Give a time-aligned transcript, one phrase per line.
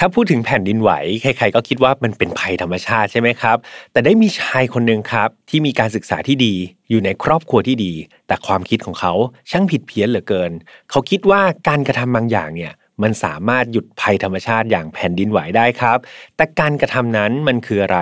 [0.00, 0.90] ถ้าพูดถึงแผ่นดินไหว
[1.22, 3.56] ใครๆก็คิดว่ามันเป็นภัยธรรมชาติใช่ไหมครับ
[3.92, 6.54] แต่ได้มีชายคนหนึ่งครับที่มีการศึกษาที่ดี
[6.90, 7.92] อยู่ในครอบครัวที่ดี
[8.26, 9.12] แต่ความคิดของเขา
[9.50, 10.52] ช่างผิดเพี้ยนเหลือเกิน
[10.90, 12.72] เขาคิดว่าการกระทำบางอย่างเนี่ย
[13.02, 15.98] มันสามารถหยุดภัยธรรมชาติอย่างแผ่นดินไหวได้ครับ
[16.36, 17.98] แต่การกระทำนั้นมันคืออะไร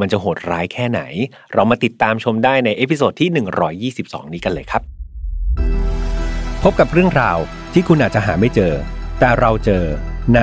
[0.00, 1.00] มันจะโหดร้ายแค่ไหน
[1.52, 4.82] เรามาติดตามชมได้ใน episode ที่ 122 นี้กันเลยครับ
[6.62, 7.38] พบกับเรื่องราว
[7.72, 8.72] ที่คุณอาจจะหาไม่เจอ
[9.20, 9.84] แต่เราเจอ
[10.36, 10.42] ใน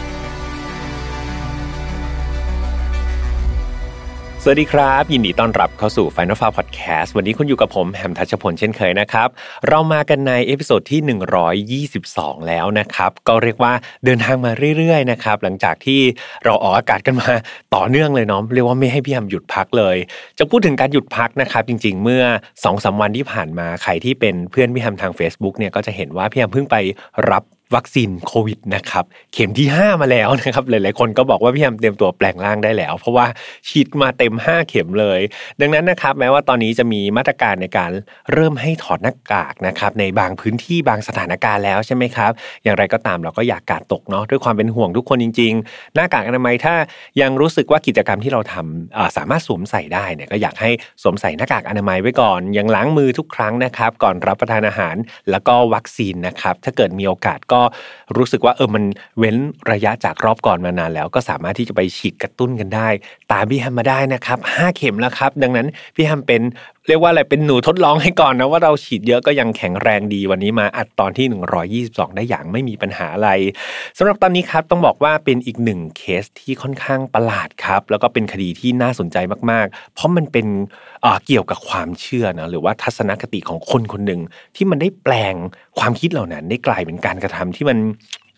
[4.43, 9.27] สวัสดีครับ ยินดีต้อนรับเข้าสู่ Final Far Podcast วันนี้คุณอยู่กับผมแฮมทัชพลเช่นเคยนะครับ
[9.67, 13.73] เรามากันใน episode ที่ 122 แล้วนะครับ ก็เรียกว่า
[14.05, 16.01] เดินทางมาเรื่อยๆนะครับ หลังจากที่
[16.45, 17.31] เราออกอากาศกันมา
[17.75, 19.97] ต่อเนื่องเลยเนาะเรียกว่าไม่ให้พี่แฮมหยุดพักเลย
[20.39, 26.75] จะพูดถึงการหยุดพักนะครับจริง ๆ เมื่อ2อสวันที่ผ่านมาใครที่เป็นเพื่อนพี่แฮมทาง Facebook เนี่ยก็จะเห็นว่าพี่แฮมเพิ่งไป
[27.31, 27.43] รับ
[27.75, 33.25] วัคซีนโควิดนะครับเข็มที่ 5 มาแล้วนะครับหลายๆคนก็บอกว่าพี่แฮมเตรียมตัวแปลงร่างได้แล้ว เพราะว่า
[33.67, 35.19] ฉีดมาเต็ม 5 เข็มเลย
[35.61, 37.91] ดังนั้นนะครับแม้ว่าตอนนี้จะมีมาตรการในการ
[38.33, 42.31] เริ่มให้ถอดหน้ากากนะครับในบางพื้นที่บางสถานการณ์แล้วใช่ไหมครับ
[42.63, 46.75] อย่างไรก็ตามเราก็อยากกาดตกเนาะด้วยความเป็นห่วงทุกคนจริง ๆ หน้ากากอนามัยถ้า
[47.21, 50.69] ยังรู้สึกว่ากิจกรรมที่เราทำสามารถสวมใส่ได้เนี่ยก็อยากให้
[51.01, 54.95] สวมใส่หน้ากากอนามัยไว้ก่อนยังล้างมือทุกครั้งนะครับก่อนรับประทานอาหาร
[55.31, 57.60] แล้วก็วัคซีนนะครับถ้าเกิดมีโอกาสก็
[58.17, 58.83] รู้สึกว่าเออมัน
[59.19, 59.35] เว้น
[59.71, 62.87] ระยะจากรอบก่อนมานานแล้ว ก็สามารถที่จะไปฉีดกระตุ้นกันได้
[63.31, 66.41] ตามพี่แฮมมาได้นะครับ 5 เข็มแล้วครับ ดังนั้นพี่แฮมเป็น
[66.87, 71.25] เรียกว่าอะไรเป็นหนูทดลองให้ก่อนนะว่าเราฉีดเยอะก็ยังแข็งแรงดีวันนี้มาอัดตอนที่
[71.91, 73.29] 122 ได้อย่างไม่มีปัญหาอะไร
[73.97, 79.17] สำหรับตอนนี้ครับต้องบอกว่าเป็นอีกหนึ่งเคสที่ค่อนข้างประหลาดครับ แล้วก็เป็นคดีที่น่าสนใจ
[79.51, 80.47] มากๆ เพราะมันเป็น
[81.25, 84.21] เกี่ยวกับความเชื่อนะหรือว่าทัศนคติของคนคนหนึ่ง
[84.55, 85.35] ที่มันได้แปลง
[85.79, 87.77] ความคิดเหล่านั้นได้กลายเป็นการกระทำที่มัน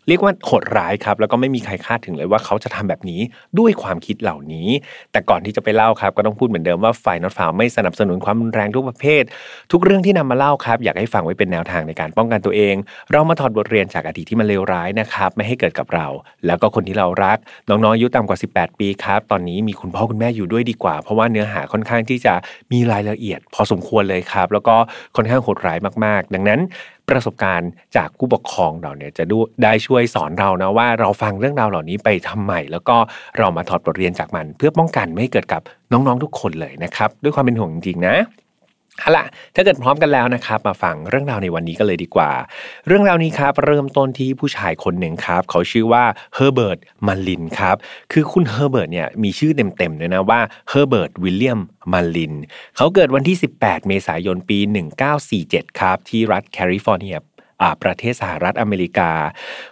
[0.07, 3.21] เรียกว่าโหดร้ายครับ แล้วก็ไม่มีใครคาดถึงเลยว่าเขาจะทำแบบนี้
[3.59, 4.67] ด้วยความคิดเหล่านี้
[5.11, 9.23] แต่ก่อนที่จะไปเล่าครับ ก็ต้องพูดเหมือนเดิมว่าฝ่ายนอตฟาวไม่สนับสนุนความรุนแรงทุกประเภท
[9.71, 12.75] ทุกเรื่องที่นำมาเล่าครับ อยากให้ฟังไว้เป็นแนวทางในการป้องกันตัวเอง
[13.11, 16.07] เรามาถอดบทเรียนจากอดีตที่มันเลวร้ายนะครับ ไม่ให้เกิดกับเรา
[16.45, 17.37] แล้วก็คนที่เรารัก
[17.69, 22.33] น้องๆอายุต่ำกว่า 18 ปีครับ ตอนนี้มีคุณพ่อคุณแม่อยู่ด้วยดีกว่า เพราะว่าเนื้อหาค่อนข้างที่จะ
[22.71, 24.75] มีรายละเอียด พอสมควรเลยครับ แล้วก็
[25.15, 26.59] ค่อนข้างโหดร้ายมากๆ ดังนั้น
[27.09, 32.95] ประสบการณ์จากผู้ปกครองเราเนี่ยจะดูได้ช่วยสอนเรานะว่าเราฟังเรื่องราวเหล่านี้ไปทำใหม่แล้วก็
[33.37, 38.15] เรามาถอดบทเรียนจากมัน เพื่อป้องกันไม่ให้เกิดกับน้องๆทุกคนเลยนะครับ ด้วยความเป็นห่วงจริงๆนะ
[38.99, 42.31] เอาล่ะถ้าเกิดพร้อมกันแล้วนะครับ มาฟังเรื่องราวในวันนี้กันเลยดีกว่า
[42.87, 46.03] เรื่องราวนี้ครับเริ่มต้นที่ผู้ชายคนหนึ่งครับ เขาชื่อว่า
[46.35, 47.75] เฮอร์เบิร์ตมัลลินครับ
[48.11, 50.39] คือคุณเฮอร์เบิร์ตเนี่ยมีชื่อเต็มๆเลยนะว่า
[50.69, 51.59] เฮอร์เบิร์ตวิลเลียม
[51.91, 52.33] มัลลิน
[52.77, 54.59] เขาเกิดวันที่ 18 เมษายนปี
[55.19, 57.17] 1947 ครับ ที่รัฐแคลิฟอร์เนีย
[57.83, 59.11] ประเทศสหรัฐอเมริกา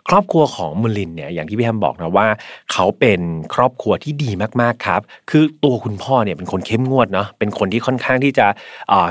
[0.09, 2.27] ครอบครัวของมุลินเนี่ยอย่างที่พี่แฮมบอกนะว่า
[2.71, 3.21] เขาเป็น
[3.55, 4.31] ครอบครัวที่ดี
[4.61, 8.47] มากๆครับ คือตัวคุณพ่อเนี่ยเป็นคนเข้มงวดเนาะเป็นคนที่ค่อนข้างที่จะ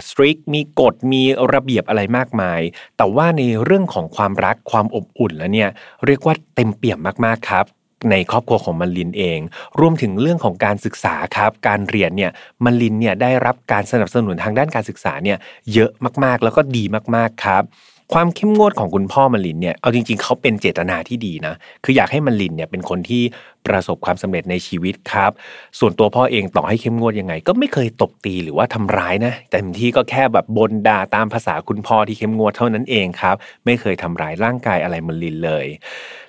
[0.09, 1.23] สตรีกมีกฎมี
[1.55, 2.61] ระเบียบอะไรมากมาย
[2.97, 5.69] แต่ว่าในเรื่องของความรักความอบอุ่นแล้วเนี่ย
[6.07, 7.67] เรียกว่าเต็มเปี่ยมมากๆครับ
[8.11, 9.41] ในครอบครัวของมันลินเอง
[9.81, 12.31] รวมถึงเรื่องของการศึกษาครับ การเรียนเนี่ย
[12.65, 15.39] มันลินเนี่ยได้รับการสนับสนุนทางด้านการศึกษาเนี่ย
[15.73, 15.91] เยอะ
[16.25, 16.85] มากๆ แล้วก็ดี
[17.17, 17.63] มากๆครับ
[18.13, 21.55] ความเข้มงวดของคุณพ่อมลินเนี่ยเอาจริง ๆเขาเป็นเจตนาที่ดีนะ
[21.85, 23.23] คืออยากให้มลินเนี่ยเป็นคนที่
[23.67, 25.31] ประสบความสำเร็จในชีวิตครับ
[25.79, 35.67] ส่วนตัวพ่อเองต่อให้เข้มงวดยังไง ก็ไม่เคยตบตีหรือว่าทำร้ายนะแต่ที่ก็แค่แบบบนด่าตามภาษาคุณพ่อที่เข้มงวดเท่านั้นเองครับ ไม่เคยทำร้ายร่างกายอะไรมลินเลย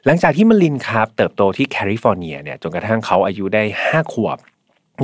[0.05, 4.37] หลังจากที่มลินครับ เติบโตที่แคลิฟอร์เนียเนี่ยจนกระทั่งเขาอายุได้ 5 ขวบ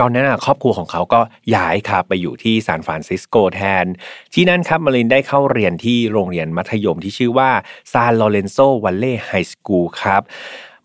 [0.02, 1.22] ตอนนั้นครอบครัวของเขาก็
[1.56, 3.86] ย้ายครับไปอยู่ที่ซานฟรานซิสโกแทน
[4.34, 7.50] ที่นั่นครับมัลลินได้เข้าเรียนที่โรงเรียนมัธยมที่ชื่อว่า
[7.94, 10.22] San Lorenzo Valley High School ครับ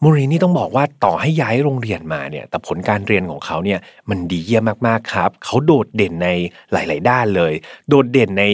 [0.02, 3.80] มัลลินนี่ต้องบอกว่าต่อให้ย้ายโรงเรียนมาเนี่ย แต่ผลการเรียนของเขาเนี่ย
[4.10, 6.28] มันดีเยี่ยมมากๆครับ เขาโดดเด่นใน
[6.72, 7.52] หลาย ๆ ด้านเลย
[7.88, 8.44] โดดเด่นใน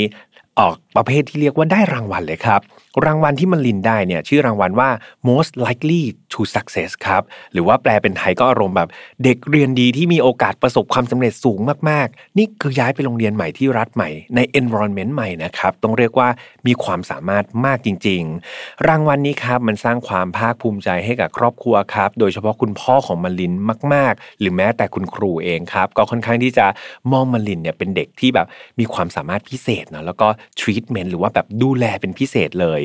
[0.58, 2.60] ออก ประเภทที่เรียกว่าได้รางวัลเลยครับ
[3.06, 4.90] รางวัลที่มัลลินได้เนี่ยชื่อรางวัลว่า
[5.28, 6.02] most likely
[6.32, 7.22] to success ครับ
[7.52, 8.88] หรือว่าแปลเป็นไทยก็อารมณ์แบบ
[9.24, 11.58] เด็กเรียนดีที่มีโอกาสประสบความสำเร็จสูง
[11.90, 16.28] มากๆ นี่คือย้ายไปโรงเรียนใหม่ที่รัฐใหม่ใน environment ใหม่นะครับ ต้องเรียกว่า
[16.66, 18.22] มีความสามารถมากจริง
[18.54, 23.52] ๆ รางวัลนี้ครับมันสร้างความภาคภูมิใจให้กับครอบครัวครับ โดยเฉพาะคุณพ่อของมันลิน
[23.94, 26.66] มาก ๆ หรือแม้แต่คุณครูเองครับ ก็ค่อนข้างที่จะ
[27.12, 28.46] มองมันลินเนี่ยเป็นเด็กที่แบบ
[28.78, 30.28] มีความสามารถพิเศษนะแล้วก็
[30.60, 32.82] treat treatment หรือว่าแบบดูแลเป็นพิเศษเลย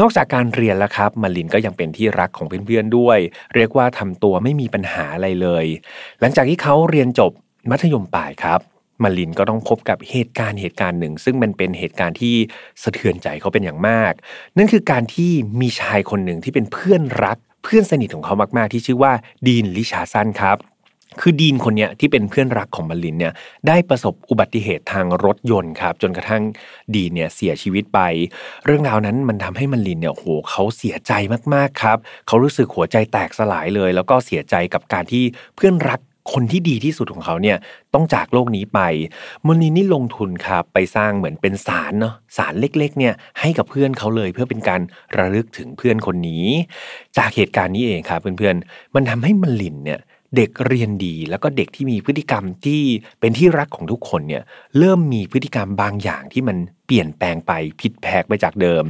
[0.00, 3.18] นอกจากการเรียนแล้วครับมาลินก็ยังเป็นที่รักของเพื่อนๆด้วย
[3.54, 5.66] เรียกว่าทำตัวไม่มีปัญหาอะไรเลย
[6.20, 7.32] หลังจากที่เขาเรียนจบ
[7.70, 8.60] มัธยมปลายครับ
[9.02, 12.34] มารินก็ต้องพบกับเหตุการณ์เหตุการณ์หนึ่ง ซึ่งมันเป็นเหตุการณ์ที่
[12.82, 14.12] สะเทือนใจเขาเป็นอย่างมาก
[14.58, 15.30] นั่นคือการที่
[15.60, 19.12] มีชายคนหนึ่งที่เป็นเพื่อนรักเพื่อนสนิทของเขามากๆ ที่ชื่อว่า
[19.46, 20.56] ดีนลิชาซันครับ
[21.20, 23.32] คือดีนคนเนี้ยที่เป็นเพื่อนรักของมารินเนี่ย
[23.68, 26.42] ได้ประสบอุบัติเหตุทางรถยนต์ครับ จนกระทั่ง
[26.94, 28.00] ดีนเนี่ยเสียชีวิตไป
[28.64, 31.12] เรื่องราวนั้นมันทำให้มารินเนี่ยโหเขาเสียใจ
[31.54, 35.24] มากๆครับ เขารู้สึกหัวใจแตกสลายเลย แล้วก็เสียใจกับการที่
[35.56, 36.00] เพื่อนรัก
[36.32, 37.56] คนที่ดีที่สุดของเขาเนี่ย
[37.94, 38.80] ต้องจากโลกนี้ไป
[39.46, 44.80] มารินนี่ลงทุนครับไปสร้างเหมือนเป็นศาลเนาะศาลเล็กๆเนี่ยให้กับเพื่อนเขาเลยเพื่อเป็นการ
[45.16, 46.46] ระลึกถึงเพื่อนคนนี้
[47.18, 50.00] จากเหตุการณ์นี้เองครับเพื่อนๆมันทำให้มารินเนี่ย
[50.36, 52.82] เด็กเรียนดี แล้วก็เด็กที่มีพฤติกรรมที่
[53.20, 54.42] เป็นที่รักของทุกคนเนี่ย
[54.78, 56.56] เริ่มมีพฤติกรรมบางอย่างที่มัน
[56.86, 58.84] เปลี่ยนแปลงไปผิดแผกไปจากเดิม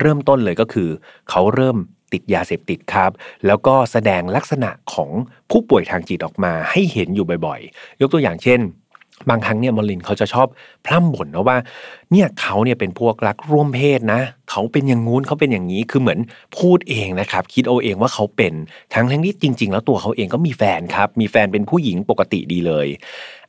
[0.00, 0.88] เริ่มต้นเลยก็คือ
[1.30, 1.76] เขาเริ่ม
[2.12, 3.10] ติดยาเสพติดครับ
[3.46, 5.10] แล้วก็แสดงลักษณะของ
[5.50, 8.60] ผู้ป่วยทางจิตออกมาให้เห็นอยู่บ่อย ๆ ยกตัวอย่างเช่น
[9.28, 10.46] บางครั้งเนี่ยมอลินเขาจะชอบ
[10.86, 11.56] พร่ำบ่นนะว่า
[12.12, 14.20] เนี่ยเขาเนี่ยเป็นพวกรักร่วมเพศนะ
[14.50, 16.18] เขาเป็นอย่างงู้นเขาเป็นอย่างนี้คือเหมือน
[16.58, 18.54] พูดเองนะครับ คิดเอาเองว่าเขาเป็น
[18.94, 22.86] ทั้งทั้งที่จริง ๆ แล้วตัวเขาเองก็มีแฟนครับ มีแฟนเป็นผู้หญิงปกติดีเลย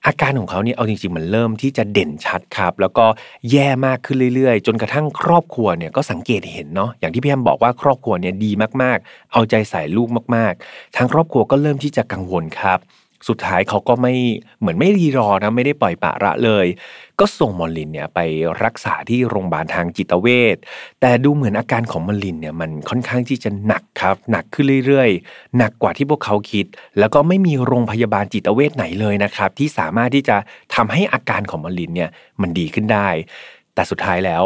[0.05, 3.05] อาการของเขาเนี่ยเอาจริง ๆ มันเริ่มที่จะเด่นชัดครับ แล้วก็
[3.51, 8.51] แย่มากขึ้นเรื่อยๆ จนกระทั่งครอบครัวเนี่ยก็สังเกตเห็นเนาะอย่างที่พี่แอมบอกว่าครอบครัวเนี่ยดี
[8.81, 12.79] มากๆ เอาใจใส่ลูกมาก ๆ ทางครอบครัวก็เริ่มที่จะกังวลครับ
[13.27, 14.13] สุดท้ายเขาก็ไม่
[14.59, 16.65] เหมือนไม่รีรอนะไม่ได้ปล่อยปะระเลย
[17.19, 18.19] ก็ส่งมอลลินเนี่ยไป
[18.63, 20.57] รักษาที่โรงพยาบาลทางจิตเวช
[21.01, 26.65] แต่ดูเหมือนอาการของมอลลินเนี่ยมันค่อนข้างที่จะหนักครับ หนักขึ้นเรื่อยๆ หนักกว่าที่พวกเขาคิด
[26.99, 30.37] แล้วก็ไม่มีโรงพยาบาลจิตเวชไหนเลยนะครับ ที่สามารถที่จะ
[30.75, 32.09] ทำให้อาการของมอลลินเนี่ย
[32.41, 33.09] มันดีขึ้นได้
[33.73, 34.43] แต่สุดท้ายแล้ว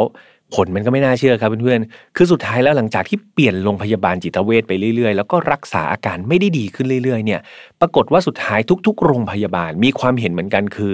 [0.54, 7.40] ผลมันก็ไม่น่าเชื่อครับเพื่อนๆ คือสุดท้ายแล้วหลังจากที่เปลี่ยนโรงพยาบาลจิตเวชไปเรื่อยๆ แล้วก็รักษาอาการไม่ได้ดีขึ้นเรื่อยๆ เนี่ย
[7.82, 10.94] ปรากฏว่าสุดท้ายทุก ๆ โรงพยาบาลมีความเห็นเหมือนกันคือ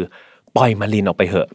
[0.57, 1.47] ปล่อยมารินออกไปเถอะ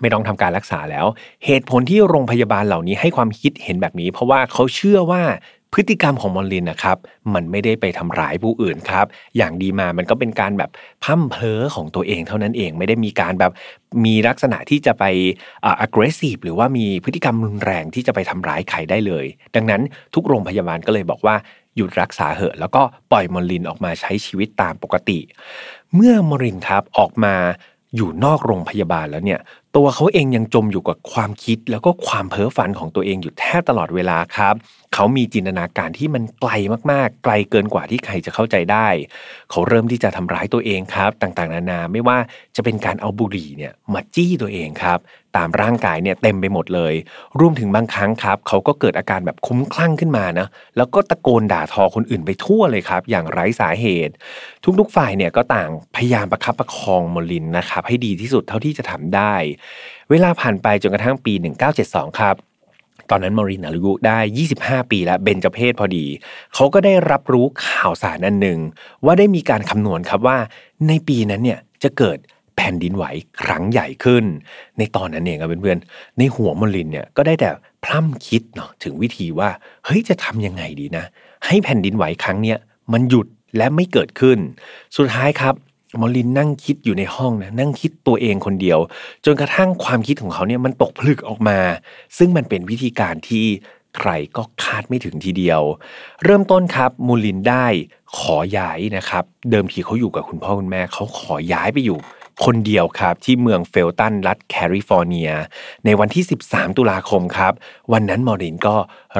[0.00, 1.06] ไม่ต้องทำการรักษาแล้ว
[1.44, 5.22] เหตุผลที่โรงพยาบาลเหล่านี้ให้ความคิดเห็นแบบนี้ เพราะว่าเขาเชื่อว่า
[5.72, 6.98] พฤติกรรมของมอลลินนะครับ
[7.34, 10.70] มันไม่ได้ไปทำร้ายผู้อื่นครับ อย่างดีมามันก็เป็นการแบบ
[11.04, 13.52] พั่มเพ้อของตัวเองเท่านั้นเองไม่ได้มีการแบบ
[14.04, 15.04] มีลักษณะที่จะไป
[15.64, 19.26] อ่า aggressive หรือว่ามีพฤติกรรมรุนแรงที่จะไปทำร้ายใครได้เลย
[19.56, 19.82] ดังนั้น
[20.14, 21.34] ทุกโรงพยาบาลก็เลยบอกว่า
[21.76, 25.18] หยุดรักษาเหอะ แล้วก็ปล่อยมอลลินออกมาใช้ชีวิตตามปกติ
[25.94, 27.34] เมื่อมอลลินครับออกมา
[27.96, 29.40] อยู่นอกโรงพยาบาลแล้วเนี่ย
[29.76, 34.54] ตัวเขาเองยังจมอยู่กับความคิดแล้วก็ความเพ้อฝันของตัวเองอยู่แทบตลอดเวลาครับ
[34.98, 36.50] เขามีจินตนาการที่มันไกล
[36.92, 38.88] มากๆ ไกลเกินกว่าที่ใครจะเข้าใจได้
[39.50, 42.18] เขาเริ่มที่จะทำร้ายตัวเองครับ ต่างๆ นานาไม่ว่า
[42.56, 44.98] จะเป็นการเอาบุหรี่เนี่ยมาจี้ตัวเองครับ
[45.36, 46.94] ตามร่างกายเนี่ยเต็มไปหมดเลย
[47.40, 54.14] รวมถึงบางครั้งครับ เขาก็เกิดอาการแบบคุ้มคลั่งขึ้นมานะแล้วก็ตะโกนด่าทอคนอื่นไปทั่วเลยครับ อย่างไร้สาเหตุ
[54.80, 59.34] ทุกๆฝ่ายเนี่ยก็ต่างพยายามประคับประคองมลินนะครับ ให้ดีที่สุดเท่าที่จะทำได้
[60.10, 61.32] เวลาผ่านไปจนกระทั่งปี
[61.76, 62.36] 1972 ครับ
[63.10, 64.18] ตอนนั้นมอรินอายุได้
[64.56, 66.06] 25 ปีแล้วเบนจเพศพอดี
[66.54, 68.58] เขาก็ได้รับรู้ข่าวสารนันหนึ่ง
[69.04, 70.38] ว่าได้มีการคำนวณครับว่า
[70.88, 72.18] ในปีนั้นเนี่ยจะเกิด
[72.56, 73.04] แผ่นดินไหว
[73.42, 74.24] ครั้งใหญ่ขึ้น
[74.78, 77.50] ในตอนนั้นเองครับเพื่อนๆในหัวมอรินเนี่ยก็ได้แต่
[77.84, 79.48] พร่ำคิดเนาะถึงวิธีว่า
[79.84, 81.04] เฮ้ยจะทำยังไงดีนะ
[81.46, 82.58] ให้แผ่นดินไหวครั้งเนี้ย
[82.92, 83.26] มันหยุด
[83.56, 84.38] และไม่เกิดขึ้น
[84.96, 85.54] สุดท้ายครับ
[86.00, 88.78] มุลลินนั่งคิดอยู่ในห้องนะนั่งคิดตัวเองคนเดียว
[89.24, 91.58] จนกระทั่งความคิดของเขาเนี่ยมันตกผลึกออกมา
[92.18, 93.46] ซึ่งมันเป็นวิธีการที่
[93.96, 95.62] ใครก็คาดไม่ถึงทีเดียว
[96.24, 97.66] เริ่มต้นครับมุลลินได้
[98.18, 101.98] ขอย้ายนะครับ เดิมทีเขาอยู่กับคุณพ่อคุณแม่เขาขอย้ายไปอยู่
[102.44, 105.30] คนเดียวครับที่เมืองเฟลตันรัฐแคลิฟอร์เนีย
[105.84, 107.52] ในวันที่ 13 ตุลาคมครับ
[107.92, 108.76] วันนั้นมุลลินก็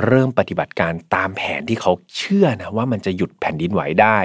[0.07, 4.19] เริ่มปฏิบัติการตามแผนที่เขาเชื่อนะว่ามันจะหยุดแผ่นดินไหวได้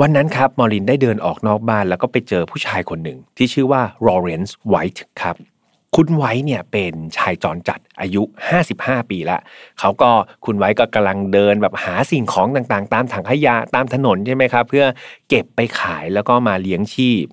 [0.00, 5.36] วันนั้นครับมุลลินได้เดินออกนอกบ้านแล้วก็ไปเจอผู้ชายคนหนึ่ง ที่ชื่อว่าลอเรนซ์ไวท์ครับ
[5.96, 8.22] คุณไวท์เนี่ยเป็นชายจรจัดอายุ
[8.66, 9.38] 55 ปีละ
[9.80, 10.10] เขาก็
[10.44, 14.84] คุณไวท์ก็กำลังเดินแบบหาสิ่งของต่างๆ ตามถังขยะตามถนนใช่ไหมครับ เพื่อ
[15.28, 17.24] เก็บไปขายแล้วก็มาเลี้ยงชีพ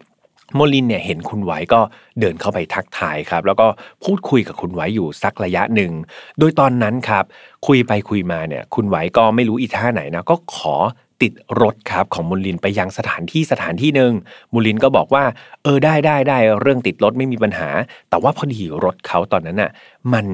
[0.55, 1.81] โมลินเนี่ยเห็นคุณไว้ก็
[2.19, 3.67] เดินเข้าไปทักทายครับ แล้วก็
[4.03, 5.91] พูดคุยกับคุณไว้อยู่สักระยะหนึ่ง
[6.39, 7.23] โดยตอนนั้นครับ
[7.67, 10.75] คุยไปคุยมาเนี่ย คุณไว้ก็ไม่รู้อีท่าไหนนะก็ขอ
[11.21, 14.13] ติดรถครับของมูลินไปยังสถานที่สถานที่หนึ่ง
[14.53, 15.23] มูลินก็บอกว่า
[15.63, 17.69] เออได้ได้ได้เรื่องติดรถไม่มีปัญหา
[18.09, 19.71] แต่ว่าพอดีรถเขาตอนนั้นน่ะ
[20.13, 20.25] มัน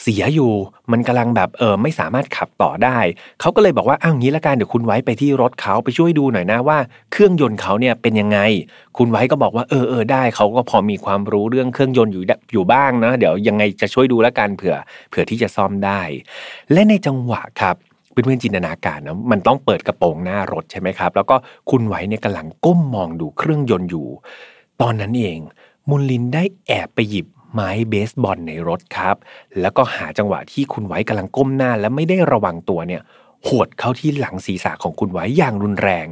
[0.00, 0.52] เสียอยู่
[0.92, 2.98] มันกำลังแบบเออไม่สามารถขับต่อได้
[3.40, 6.78] เขาก็เลยบอกว่าอ้าวงี้ละกันเดี๋ยวคุณไว้ไปที่รถเขาไปช่วยดูหน่อยนะว่า
[7.12, 8.38] เครื่องยนต์เขาเนี่ยเป็นยังไง
[8.96, 12.22] คุณไว้ก็บอกว่าเออเออได้เขาก็พอมีความรู้เรื่องเครื่องยนต์อยู่
[12.52, 14.76] อยู่บ้างนะ เดี๋ยวยังไงจะช่วยดูล้วกันเผื่อ
[15.10, 16.00] เผื่อที่จะซ่อมได้
[16.72, 17.76] และในจังหวะครับ
[18.12, 21.36] เพื่อนๆจินตนาการนะมันต้องเปิดกระโปรงหน้ารถใช่ไหมครับ แล้วก็
[21.70, 24.06] คุณไว้เนี่ยกำลังก้มมองดูเครื่องยนต์อยู่
[24.80, 25.38] ตอนนั้นเอง
[25.88, 29.16] มุนลินได้แอบไปหยิบไม้เบสบอลในรถครับ
[29.60, 33.02] แล้วก็หาจังหวะที่คุณไว้กำลังก้มหน้า และไม่ได้ระวังตัวเนี่ย
[33.46, 36.06] หวดเข้าที่หลังศีรษะของคุณไว้อย่างรุนแรง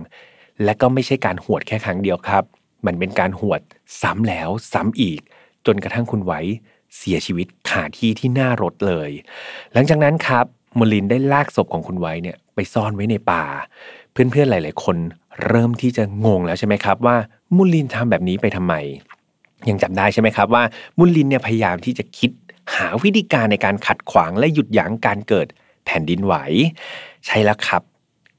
[0.65, 2.45] และก็ไม่ใช่การหวดแค่ครั้งเดียวครับ
[2.87, 3.61] มันเป็นการหวด
[4.03, 5.21] ซ้ำแล้วซ้ำอีก
[5.67, 6.41] จนกระทั่งคุณไว้
[6.97, 9.11] เสียชีวิตขาที่ที่หน้ารถเลย
[9.73, 10.47] หลังจากนั้นครับ
[10.79, 13.45] มูลินได้ลากศพของคุณไว้เนี่ยไปซ่อนไว้ในป่า
[14.13, 14.97] เพื่อนๆหลาย ๆ คน
[15.47, 17.17] เริ่มที่จะงงแล้วใช่ไหมครับ ว่า
[17.57, 18.75] มูลินทำแบบนี้ไปทำไม
[19.69, 20.63] ยังจำได้ใช่ไหมครับว่า
[20.99, 22.31] มูลินเนี่ยพยายามที่จะคิด
[22.75, 25.47] หาวิธีการในการขัดขวางและหยุดยั้งการเกิด
[25.87, 26.35] แผ่นดินไหว
[27.27, 27.83] ใช่แล้วครับ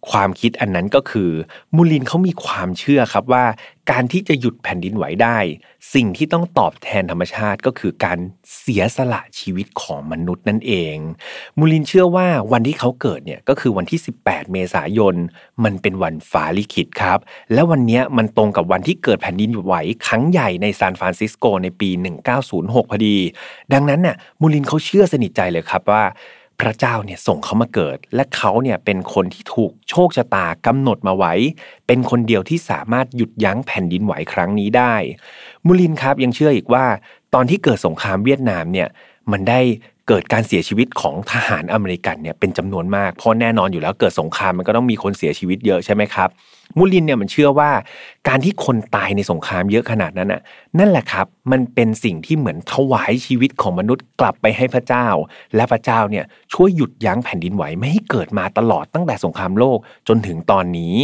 [0.09, 1.31] ความคิดอันนั้นก็คือ
[1.75, 3.45] มูลินเขามีความเชื่อครับว่า
[3.91, 5.37] การที่จะหยุดแผ่นดินไหวได้
[5.93, 8.17] สิ่งที่ต้องตอบแทนธรรมชาติก็คือการ
[8.59, 10.95] เสียสละชีวิตของมนุษย์นั่นเอง
[11.57, 15.15] มูลินเชื่อว่าวันที่เขาเกิดเนี่ยก็คือวันที่ 18 เมษายน
[15.63, 17.19] มันเป็นวันฟ้าลิขิตครับ
[17.53, 19.73] และวันนี้มันตรงกับวันที่เกิดแผ่นดินไหว
[20.07, 21.89] ครั้งใหญ่ในซานฟรานซิสโกในปี
[22.39, 23.17] 1906 พอดี
[23.73, 26.03] ดังนั้นน่ะมุลลินเขาเชื่อสนิทใจเลยครับว่า
[26.61, 31.33] พระเจ้าเนี่ยส่งเขามาเกิด และเขาเนี่ยเป็นคนที่ถูกโชคชะตากำหนดมาไว้
[31.87, 34.95] เป็นคนเดียวที่สามารถหยุดยั้งแผ่นดินไหวครั้งนี้ได้
[35.65, 36.85] มุลลินครับยังเชื่ออีกว่า
[37.33, 38.87] ตอนที่เกิดสงครามเวียดนามเนี่ย
[39.31, 39.61] มันได้
[40.07, 46.29] เกิดการเสียชีวิตของทหารอเมริกันเนี่ยเป็นจำนวนมาก เพราะแน่นอนอยู่แล้วเกิดสงครามมันก็ต้องมีคนเสียชีวิตเยอะใช่ไหมครับ
[46.77, 47.71] มูลินเนี่ยมันเชื่อว่า
[48.27, 50.41] การที่คนตายในสงครามเยอะขนาดนั้นน่ะ
[50.79, 55.07] นั่นแหละครับ มันเป็นสิ่งที่เหมือนถวายชีวิตของมนุษย์กลับไปให้พระเจ้า
[55.55, 59.77] และพระเจ้าเนี่ยช่วยหยุดยั้งแผ่นดินไหวไม่ให้เกิดมาตลอดตั้งแต่สงครามโลก
[60.07, 60.95] จนถึงตอนนี้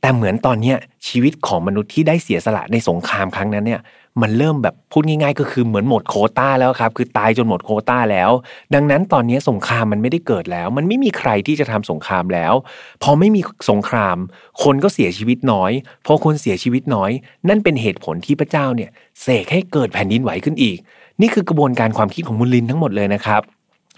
[0.00, 0.76] แต่เหมือนตอนเนี้ย
[1.08, 3.80] ชีวิตของมนุษย์ที่ได้เสียสละในสงครามครั้งนั้นเนี่ย
[4.22, 8.30] มันเริ่มแบบพูดง่ายๆ ก็คือเหมือนหมดโคต้าแล้วครับ คือตายจนหมดโคต้าแล้ว
[8.74, 12.54] ดังนั้นตอนนี้สงครามมันไม่ได้เกิดแล้ว มันไม่มีใครที่จะทำสงครามแล้ว
[13.02, 13.40] พอไม่มี
[13.70, 14.16] สงคราม
[14.62, 15.72] คนก็เสียชีวิตน้อย
[16.06, 17.10] พอคนเสียชีวิตน้อย
[17.48, 18.90] นั่นเป็นเหตุผลที่พระเจ้าเนี่ย
[19.22, 20.78] เสกให้เกิดแผ่นดินไหวขึ้นอีก
[21.20, 23.42] นี่คือกระบวนการความคิดของมุลินทั้งหมดเลยนะครับ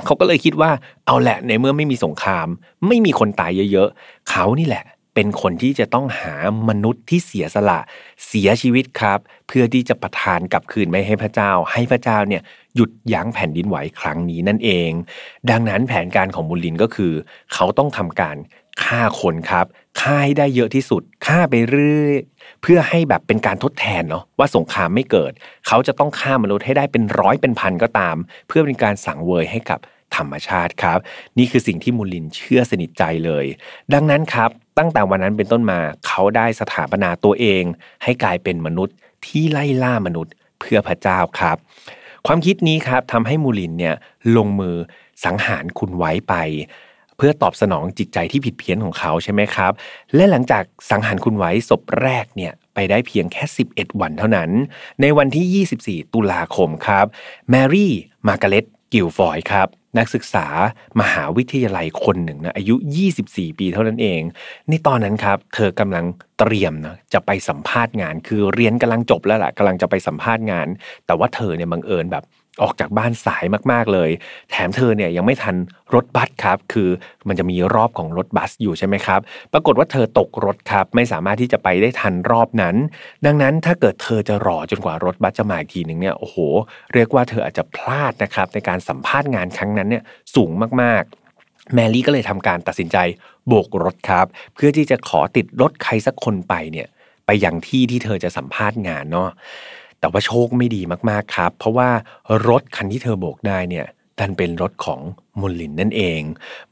[0.05, 0.71] เขาก็เลยคิดว่า
[1.07, 2.47] เอาแหละในเมื่อไม่มีสงคราม
[2.87, 4.85] ไม่มีคนตายเยอะๆเขานี่แหละ
[5.17, 6.35] เป็นคนที่จะต้องหา
[6.69, 7.81] มนุษย์ที่เสียสละ
[8.27, 9.19] เสียชีวิตครับ
[9.49, 12.43] เพื่อที่จะประทานกลับคืนไม่ให้พระเจ้า ให้พระเจ้าเนี่ย
[12.75, 14.91] หยุดยั้งแผ่นดินไหวครั้งนี้นั่นเอง
[15.51, 17.13] ดังนั้นแผนการของมูลินก็คือ
[17.55, 18.37] เขาต้องทำการ
[18.85, 19.67] ฆ่าคนครับ
[20.01, 22.15] ฆ่าให้ได้เยอะที่สุดฆ่าไปเรื่อย
[22.63, 25.33] เพื่อให้แบบเป็นการทดแทนเนาะว่าสงครามไม่เกิด
[25.67, 28.17] เขาจะต้องฆ่ามนุษย์ให้ได้เป็นร้อยเป็นพันก็ตาม
[28.49, 29.79] เพื่อเป็นการสั่งเวยให้กับ
[30.17, 30.99] ธรรมชาติครับ
[31.39, 33.47] นี่คือสิ่งที่มูลินเชื่อสนิทใจเลย
[33.95, 37.63] ดังนั้นครับ ตั้งแต่วันนั้นเป็นต้นมาเขาได้สถาปนาตัวเอง
[38.03, 38.95] ให้กลายเป็นมนุษย์
[39.27, 41.57] ที่ไล่ล่ามนุษย์เพื่อพระเจ้าครับ
[42.27, 43.95] ความคิดนี้ครับทำให้มูลินเนี่ย
[44.37, 44.77] ลงมือ
[45.25, 46.35] สังหารคุณไว้ไป
[47.17, 49.73] เพื่อตอบสนองจิตใจที่ผิดเพี้ยนของเขาใช่ไหมครับ
[50.15, 54.51] และหลังจากสังหารคุณไว้ศพแรกเนี่ยไปได้เพียงแค่ 11 วันเท่านั้น
[55.01, 57.07] ในวันที่ 24 ตุลาคมครับ
[57.51, 57.93] แมรี่
[58.29, 59.69] มาร์กาเร็ต กิลฟอยครับ
[59.99, 60.47] นักศึกษา
[61.01, 62.75] มหาวิทยาลัยคนหนึ่งนะอายุ
[63.17, 64.21] 24 ปีเท่านั้นเอง
[64.69, 66.05] ในตอนนั้นครับ เธอกำลัง
[66.39, 70.69] เตรียมนะจะไปสัมภาษณ์งาน คือเรียนกำลังจบแล้วแหละกำลังจะไปสัมภาษณ์งาน
[71.07, 72.25] แต่ว่าเธอเนี่ยบังเอิญแบบ
[72.63, 74.11] ออกจากบ้านสายมากๆเลย
[74.51, 75.57] แถมเธอเนี่ยยังไม่ทัน
[75.95, 76.89] รถบัสครับ คือ
[77.29, 79.21] มันจะมีรอบของรถบัสอยู่ใช่ไหมครับ
[79.53, 82.77] ปรากฏว่าเธอตกรถครับ ไม่สามารถที่จะไปได้ทันรอบนั้น
[83.27, 86.37] ดังนั้นถ้าเกิดเธอจะรอจนกว่ารถบัสจะมาอีกทีหนึ่งเนี่ยโอ้โห
[86.95, 90.03] เรียกว่าเธออาจจะพลาดนะครับในการสัมภาษณ์งานครั้งนั้นเนี่ย
[90.35, 90.51] สูง
[90.83, 92.97] มากๆแมรี่ก็เลยทำการตัดสินใจ
[93.49, 96.89] โบกรถครับ เพื่อที่จะขอติดรถใครสักคนไปเนี่ย
[97.27, 99.29] ไปยังที่ที่เธอจะสัมภาษณ์งานเนาะ
[100.01, 101.89] แต่ว่าโชคไม่ดีมากๆครับ เพราะว่า
[102.49, 103.87] รถคันที่เธอโบกได้เนี่ย
[104.19, 105.01] ดันเป็นรถของ
[105.41, 106.21] มุลลินนั่นเอง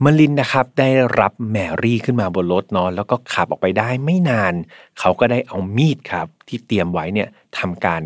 [0.02, 0.90] มุลลินนะครับได้
[1.20, 4.54] รับแมรี่ขึ้นมาบนรถเนาะแล้วก็ขับออกไปได้ไม่นาน
[5.00, 7.28] เขาก็ได้เอามีดครับ ที่เตรียมไว้เนี่ย
[7.58, 8.02] ทำการ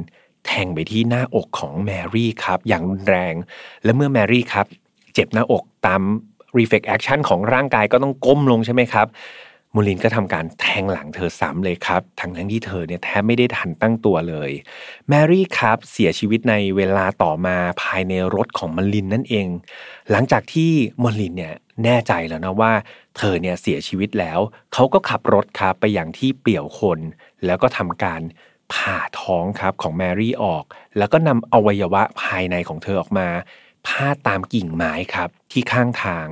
[0.47, 3.35] แทงไปที่หน้าอกของแมรี่ครับอย่างรุนแรง
[3.85, 4.67] และเมื่อแมรี่ครับ
[5.15, 6.03] เจ็บหน้าอกตาม
[6.59, 9.07] reflex action ของร่างกายก็ต้องก้มลงใช่ไหมครับ
[9.75, 14.51] มูลินก็ทำการแทงหลังเธอซ้ำเลยครับ ทั้งทั้งที่เธอเนี่ยแทบไม่ได้ทันตั้งตัวเลย
[15.09, 19.49] แมรี่ครับเสียชีวิตในเวลาต่อมาภายในรถของมลินนั่นเอง
[20.11, 20.71] หลังจากที่
[21.03, 22.73] มลินเนี่ยแน่ใจแล้วนะว่า
[23.17, 24.39] เธอเนี่ยเสียชีวิตแล้ว
[24.73, 26.99] เขาก็ขับรถครับไปอย่างที่เปี่ยวคน
[27.47, 28.21] แล้วก็ทำการ
[28.73, 30.65] ผ่าท้องครับของแมรี่ออก
[30.99, 33.29] แล้วก็นำอวัยวะภายในของเธอออกมา
[33.87, 36.29] พาดตามกิ่งไม้ครับที่ข้างทาง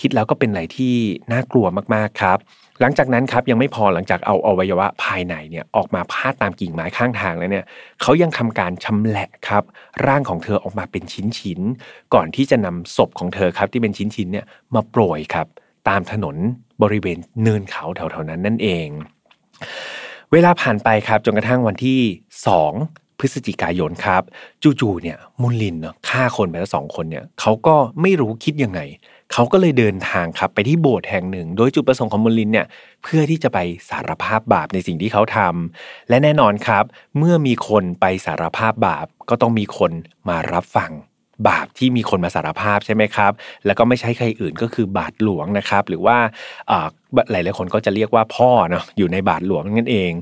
[0.00, 0.94] คิดแล้วก็เป็นอะไรที่
[1.32, 2.38] น่ากลัวมากๆครับ
[2.80, 7.64] หลังจากนั้นครับยังไม่พอหลังจากเอาอวัยวะภายในเนี่ยออกมาพาดตามกิ่งไม้ข้างทางแล้วเนี่ย
[8.02, 9.62] เขายังทำการชำแหละครับ
[10.06, 11.02] ร่างของเธอออกมาเป็น
[11.38, 15.46] ชิ้นๆก่อนที่จะนำศพของเธอครับที่เป็นชิ้นๆเนี่ยมาโปรยครับ
[15.88, 16.36] ตามถนน
[16.82, 18.88] บริเวณเนินเขาแถวๆนั้นนั่นเอง
[20.32, 22.00] เวลาผ่านไปครับจนกระทั่งวันที่
[22.60, 24.22] 2พฤศจิกายนครับ
[24.62, 28.80] จู่ๆเนี่ยมุนลินเนาะฆ่าคนไปแล้วสองคนเนี่ยเขาก็ไม่รู้คิดยังไง
[29.32, 32.66] เขาก็เลยเดินทางครับไปที่โบสถ์แห่งหนึ่ง โดยจุดประสงค์ของมุนลินเนี่ย
[33.02, 33.58] เพื่อที่จะไป
[33.90, 36.84] สารภาพบาปในสิ่งที่เขาทำและแน่นอนครับ
[37.18, 39.92] เมื่อมีคนไปสารภาพบาปก็ต้องมีคน
[40.28, 40.92] มารับฟัง
[41.48, 43.32] บาปที่มีคนมาสารภาพใช่ไหมครับ
[43.66, 46.16] แล้วก็ไม่ใช่ใครอื่นก็คือบาทหลวงนะครับ หรือว่า
[47.30, 50.12] หลายหลายคนก็จะเรียกว่าพ่อเนาะอยู่ในบาทหลวงนั่นเอง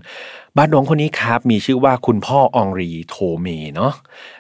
[0.57, 3.93] บาทหลวงคนนี้ครับมีชื่อว่าคุณพ่อองรีโทเมเนาะ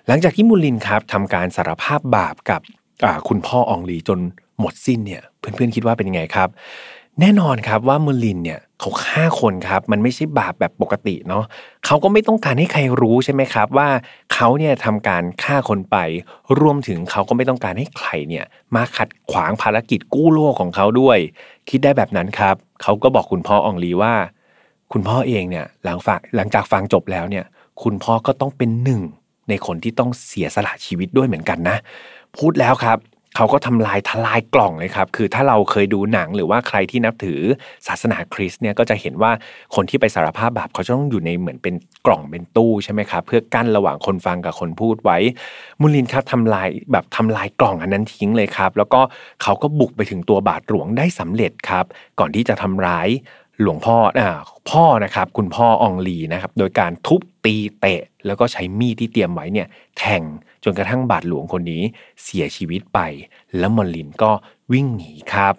[0.06, 2.60] หลังจากที่มุลินครับทำการสารภาพบาปกับ
[3.28, 4.20] คุณพ่อองรีจน
[4.60, 6.48] หมดสิ้นเนี่ยเพื่อนๆคิดว่าเป็นยังไงครับ
[7.20, 11.44] แน่นอนครับว่ามุลินเนี่ยเขาฆ่าคนครับ มันไม่ใช่บาปแบบปกติเนาะ
[11.86, 13.88] เขาก็ไม่ต้องการให้ใครรู้ใช่ไหมครับ ว่า
[14.34, 15.96] เขาเนี่ยทำการฆ่าคนไป
[16.60, 18.44] รวมถึงเขาก็ไม่ต้องการให้ใครเนี่ย
[18.74, 21.18] มาขัดขวางภารกิจกู้โลกของเขาด้วย
[21.68, 24.14] คิดได้แบบนั้นครับเขาก็บอกคุณพ่อองลีว่า
[24.92, 27.44] คุณพ่อเองเนี่ยหลังฝากหลังจากฟังจบแล้วเนี่ย
[27.82, 29.02] คุณพ่อก็ต้องเป็นหนึ่ง
[29.48, 31.76] ในคนที่ต้องเสียสละชีวิตด้วยเหมือนกันนะ
[32.36, 32.98] พูดแล้วครับ
[33.36, 37.40] เขาก็ทำลายทลายกล่องเลยครับ คือถ้าเราเคยดูหนังหรือว่าใครที่นับถือ
[37.86, 39.32] ศาสนาคริสต์เนี่ยก็จะเห็นว่า
[39.74, 41.74] คนที่ไปสารภาพบาปเขาจะต้องอยู่ในเหมือนเป็น
[42.06, 45.18] กล่องเป็นตู้ใช่ไหมครับเพื่อกั้นระหว่างคนฟังกับคนพูดไว้
[45.80, 49.00] มุลินครับทำลายแบบทำลายกล่องอันนั้นทิ้งเลยครับ แล้วก็
[49.42, 51.84] เขาก็บุกไปถึงตัวบาทหลวงได้สำเร็จครับ
[52.18, 53.08] ก่อนที่จะทำร้าย
[53.62, 54.30] หลวงพ่ออ่า
[54.70, 59.68] พ่อนะครับ คุณพ่อองลีนะครับ โดยการทุบตีเตะ แล้วก็ใช้มีดที่เตรียมไว้เนี่ย
[59.98, 60.22] แทง
[60.64, 61.82] จนกระทั่งบาดหลวงคนนี้
[62.22, 63.00] เสียชีวิตไป
[63.58, 64.30] แล้วมอลลินก็
[64.72, 65.54] วิ่งหนีครับ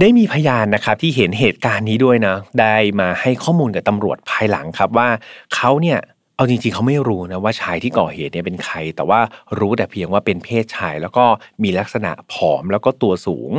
[0.00, 5.08] ได้มีพยานนะครับที่เห็นเหตุการณ์นี้ด้วยนะ ได้มาให้ข้อมูลกับตำรวจภายหลังครับว่า
[5.54, 5.98] เขาเนี่ย
[6.36, 9.20] เอาจริงๆเขาไม่รู้นะว่าชายที่ก่อเหตุเนี่ยเป็นใคร แต่ว่า
[9.58, 11.24] รู้แต่เพียงว่าเป็นเพศชาย แล้วก็
[11.62, 13.52] มีลักษณะผอมแล้วก็ตัวสูง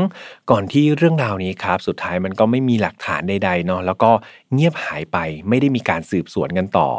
[0.51, 4.11] ก่อนที่เรื่องราวนี้ครับ สุดท้ายมันก็ไม่มีหลักฐานใดๆเนาะแล้วก็
[4.53, 5.17] เงียบหายไป
[5.49, 6.89] ไม่ได้มีการสืบสวนกันต่อ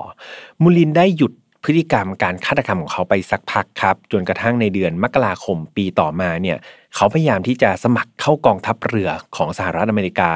[0.63, 1.33] มูลินได้หยุด
[1.65, 6.59] พฤติกรรมการฆาตกรรมของเขาไปสักพักครับ จนกระทั่งในเดือนมกราคมปีต่อมาเนี่ย
[6.97, 10.33] เขาพยายามที่จะสมัครเข้ากองทัพเรือของสหรัฐอเมริกา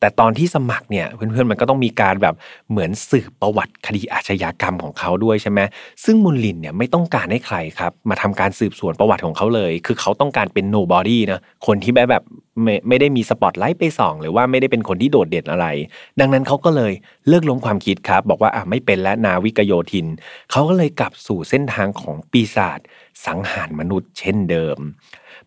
[0.00, 2.34] แต่ตอนที่สมัครเนี่ยเพื่อนๆมันก็ต้องมีการแบบ
[2.70, 5.60] เหมือนสืบประวัติคดีอาชญากรรมของเขาด้วยใช่ไหม
[6.04, 12.24] ซึ่งมุลลินเนี่ยไม่ต้องการให้ใครครับ มาทำการสืบสวนประวัติของเขาเลย คือเขาต้องการเป็น nobody นะคนที่แบบแบบ
[12.62, 15.66] ไม่ไม่ได้มีสปอตไลท์ไปส่อง หรือว่าไม่ได้เป็นคนที่โดดเด่นอะไร
[16.20, 16.92] ดังนั้นเขาก็เลย
[17.28, 20.06] เลิกล้มความคิดครับ บอกว่าอะไม่เป็นละนาวิกโยธิน
[20.50, 22.78] เขาก็เลยกลับสู่เส้นทางของปีศาจ
[23.26, 24.78] สังหารมนุษย์เช่นเดิม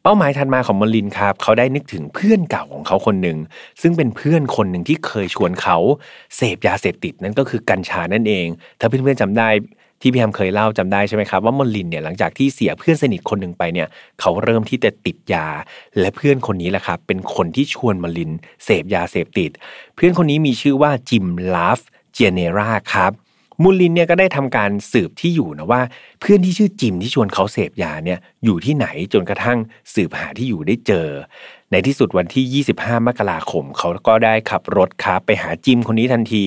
[0.10, 3.38] ป้าหมายถัดมาของมอลินครับ เขาได้นึกถึงเพื่อนเก่าของเขาคนหนึ่ง
[3.82, 5.78] ซึ่งเป็นเพื่อนคนหนึ่งที่เคยชวนเขา
[6.36, 8.48] เสพยาเสพติดนั่นก็คือกัญชานั่นเอง
[8.80, 9.50] ถ้าเพื่อนๆจำได้
[10.02, 13.88] ที่พี่แฮมเคยเล่าจำได้ใช่ไหมครับว่ามอลินเนี่ยหลังจากที่เสียเพื่อนสนิทคนหนึ่งไปเนี่ย
[14.20, 15.48] เขาเริ่มที่จะติดยา
[16.00, 18.32] และเพื่อนคนนี้แหละครับเป็นคนที่ชวนมอลิน
[18.66, 19.52] เสพยาเสพติด
[19.96, 21.80] เพื่อนคนนี้มีชื่อว่าจิมลาฟ
[22.14, 23.27] เจเนราครับ
[23.64, 25.82] มูลินเนี่ยก็ได้ทำการสืบที่อยู่นะว่า
[26.20, 29.58] เพื่อนที่ชื่อจิมที่ชวนเขาเสพยาเนี่ยอยู่ที่ไหนจนกระทั่ง
[29.94, 31.08] สืบหาที่อยู่ได้เจอ
[31.72, 36.44] ในที่สุดวันที่ 25 มกราคม เขาก็ได้ขับรถครับไปหาจิมคนนี้ทันที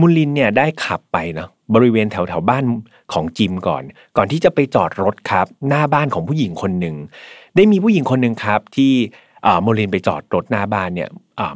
[0.00, 2.64] มูลินเนี่ยได้ขับไปเนาะบริเวณแถวแถวบ้าน
[3.12, 3.82] ของจิมก่อน
[4.16, 6.96] ก่อนที่จะไปจอดรถครับ หน้าบ้านของผู้หญิงคนหนึ่ง
[7.56, 8.92] ได้มีผู้หญิงคนหนึ่งครับที่
[9.64, 11.08] มูลินไปจอดรถหน้าบ้านเนี่ย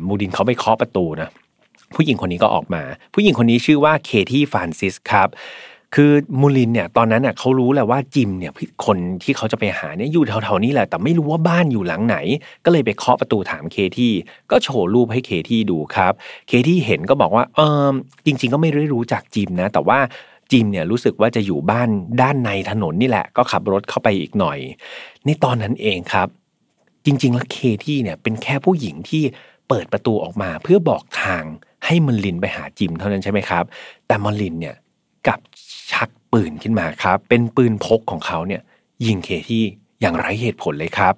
[0.07, 1.31] มูลินเขาไปเคาะประตูนะ
[1.95, 2.83] ผู้หญิงคนนี้ก็ออกมา
[3.15, 5.29] ผู้หญิงคนนี้ชื่อว่าเคที่ฟานซิสครับ
[5.95, 8.53] คือมูลินเนี่ยตอนนั้นน่ะเขารู้แหละว่าจิมเนี่ย
[8.87, 12.17] คนที่เขาจะไปหาเนี่ยอยู่แถวๆนี้แหละแต่ไม่รู้ว่าบ้านอยู่หลังไหน
[12.65, 14.13] ก็เลยไปเคาะประตูถามเคที่
[14.51, 16.13] ก็โชว์รูปให้เคที่ดูครับ
[16.49, 17.93] เคที่เห็นก็บอกว่าเออ
[18.27, 19.99] จริง ๆ ก็ไม่ได้รู้จักจิมนะ แต่ว่า
[20.53, 21.89] จิมเนี่ยรู้สึกว่าจะอยู่บ้าน
[22.23, 24.59] ด้านในถนนนี่แหละ ก็ขับรถเข้าไปอีกหน่อย
[25.25, 26.29] ในตอนนั้นเองครับ
[27.05, 29.23] จริง ๆ แล้วเคที่เนี่ยเป็นแค่ผู้หญิงที่
[29.69, 31.45] เปิดประตูออกมาเพื่อบอกทาง
[31.87, 33.65] ให้มอลินไปหาจิมเท่านั้นใช่ไหมครับ
[34.07, 34.77] แต่มอลินเนี่ย
[35.29, 35.39] กับ
[35.93, 38.63] ชักปืนขึ้นมาครับ เป็นปืนพกของเขาเนี่ย
[39.07, 39.65] ยิงเคที่
[40.01, 41.15] อย่างไร้เหตุผลเลยครับ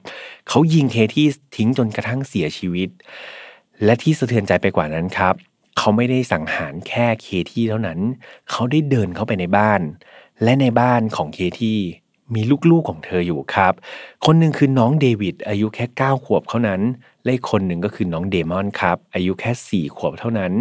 [0.48, 2.88] เขายิงเคที่ทิ้งจนกระทั่งเสียชีวิต
[3.84, 5.34] และที่สะเทือนใจไปกว่านั้นครับ
[5.78, 7.98] เขาไม่ได้สังหารแค่เคที่เท่านั้น
[8.50, 9.80] เขาได้เดินเข้าไปในบ้าน
[10.42, 11.78] และในบ้านของเคที่
[12.34, 13.72] มีลูกๆของเธออยู่ครับ
[14.24, 16.80] คนหนึ่งคือน้องเดวิดอายุแค่ 9 ขวบเท่านั้น
[17.24, 20.52] และคนหนึ่งก็คือน้องเดมอนครับ อายุแค่4ขวบเท่านั้น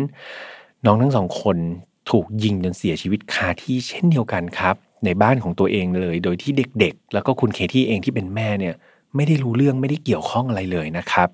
[0.85, 1.57] น้องทั้งสองคน
[2.09, 8.75] ถูกยิงจนเสียชีวิตคาที่เช่นเดียวกันครับ ในบ้านของตัวเองเลย โดยที่เด็กๆ แล้วก็คุณเคที่เองที่เป็นแม่เนี่ย
[9.15, 11.29] ไม่ได้รู้เรื่องไม่ได้เกี่ยวข้องอะไรเลยนะครับ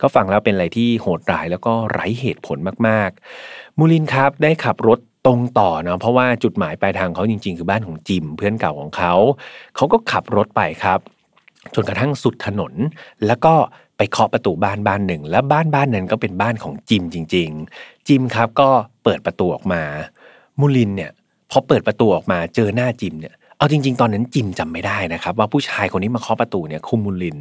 [0.00, 2.58] ก็ฟังแล้วเป็นอะไรที่โหดร้ายแล้วก็ไร้เหตุผล
[2.88, 9.14] มากๆ มูลินครับได้ขับรถตรงต่อเนาะเพราะว่าจุดหมายปลายทางเขาจริง ๆ คือบ้านของจิมเพื่อนเก่าของเขา
[9.76, 10.98] เขาก็ขับรถไปครับ
[11.74, 12.72] จนกระทั่งสุดถนน
[13.26, 13.54] แล้วก็
[13.96, 18.68] ไปเคาะประตูบ้านบ้านหนึ่ง และบ้านบ้านนั้นก็เป็นบ้านของจิมจริง ๆ จิมครับก็
[19.04, 19.82] เปิดประตูออกมา
[20.60, 21.10] มูลินเนี่ย
[21.50, 27.38] พอเปิดประตูออกมาเจอหน้าจิมเนี่ยเอาจริง ๆ ตอนนั้นจิมจำไม่ได้นะครับ ว่าผู้ชายคนนี้มาเคาะประตูเนี่ยคุมุลลิน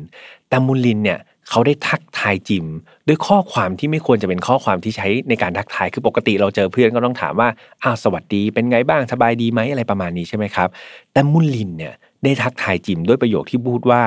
[0.50, 2.66] แต่มุลลินเนี่ยเขาได้ทักทายจิม
[3.08, 7.50] ด้วยข้อความที่ไม่ควรจะเป็นข้อความที่ใช้ในการทักทายคือปกติเราเจอเพื่อนก็ต้องถามว่า
[7.84, 10.70] อ้าวสวัสดี เป็นไงบ้างสบายดีไหมอะไรประมาณนี้ใช่ไหมครับ
[11.14, 14.02] แต่มุลลินเนี่ยได้ทักทายจิมด้วยประโยคที่พูดว่า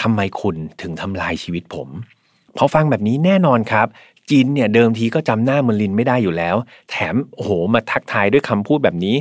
[0.00, 1.88] ทำไมคุณถึงทำลายชีวิตผม
[2.56, 3.86] พอฟังแบบนี้แน่นอนครับ
[4.30, 6.56] จินเนี่ยเดิมทีก็จำหน้ามุลลินไม่ได้อยู่แล้ว
[6.90, 9.16] แถมโอ้โหมาทักทายด้วยคำพูดแบบนี้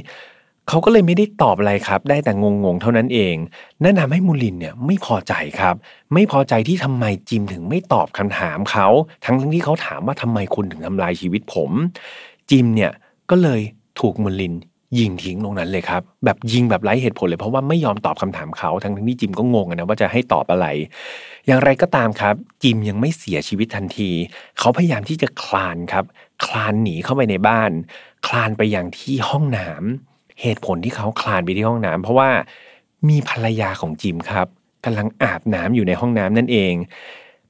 [0.70, 3.36] เขาก็เลยไม่ได้ตอบอะไรครับ ได้แต่งงๆเท่านั้นเอง
[3.84, 5.76] นั่นทำให้มูลินเนี่ยไม่พอใจครับ
[6.14, 8.88] ไม่พอใจที่ทำไมจิมถึงไม่ตอบคำถามเขา
[9.26, 11.72] ทั้งที่เขาถามว่าทำไมคุณถึงทำลายชีวิตผม
[12.52, 12.92] จิมเนี่ย
[13.30, 13.62] ก็เลย
[14.00, 14.54] ถูกมูลิน
[15.00, 20.68] ยิงทิ้งตรงนั้นเลยครับ แบบยิงแบบไร้เหตุผลเลยเพราะว่าไม่ยอมตอบคำถามเขาทั้งที่จิมก็งงนะว่าจะให้ตอบอะไร
[21.48, 24.10] อย่างไรก็ตามครับ จิมยังไม่เสียชีวิตทันที
[24.60, 26.06] เขาพยายามที่จะคลานครับ
[26.46, 27.72] คลานหนีเข้าไปในบ้าน
[28.28, 32.30] คลานไปอย่างที่ห้องน้ำเหตุผลที่เขาคลานไปที่ห้องน้ำเพราะว่า
[33.10, 34.48] มีภรรยาของจิมครับ
[34.86, 36.74] กำลังอาบน้ำอยู่ในห้องน้ำนั่นเอง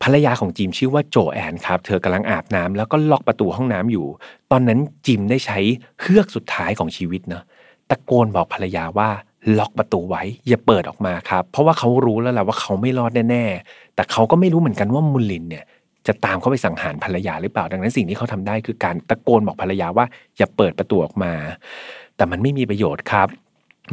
[0.03, 4.05] ภรรยาของจิมชื่อว่าโจแอนครับ เธอกำลังอาบน้ำแล้วก็ล็อกประตูห้องน้ำอยู่
[4.51, 5.59] ตอนนั้นจิมได้ใช้
[6.01, 7.43] เฮือกสุดท้ายของชีวิตเนาะ
[7.89, 9.09] ตะโกนบอกภรรยาว่า
[9.57, 15.63] ล็อกประตูไว้ อย่าเปิดออกมาครับ เพราะว่าเขารู้แล้วแหละว่าเขาไม่รอดแน่ๆแต่เขาก็ไม่รู้เหมือนกันว่ามุลินเนี่ย
[16.07, 20.05] จะตามเขาไปสังหารภรรยาหรือเปล่า ดังนั้นสิ่งที่เขาทำได้คือการตะโกนบอกภรรยาว่า
[20.37, 21.33] อย่าเปิดประตูออกมา
[22.15, 23.27] แต่มันไม่มีประโยชน์ครับ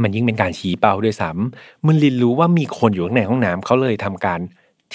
[0.03, 4.41] มันยิ่งเป็นการชี้เป้าด้วยซ้ำมันลินรู้ว่ามีคนอยู่ข้างในห้องน้ำเขาเลยทำการ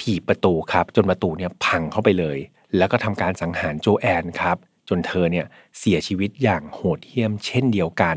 [0.00, 2.38] ถีบประตูครับ จนประตูเนี่ยพังเข้าไปเลย
[2.76, 5.46] แล้วก็ทำการสังหารโจแอนครับ จนเธอเนี่ย
[5.78, 8.16] เสียชีวิตอย่างโหดเหี้ยมเช่นเดียวกัน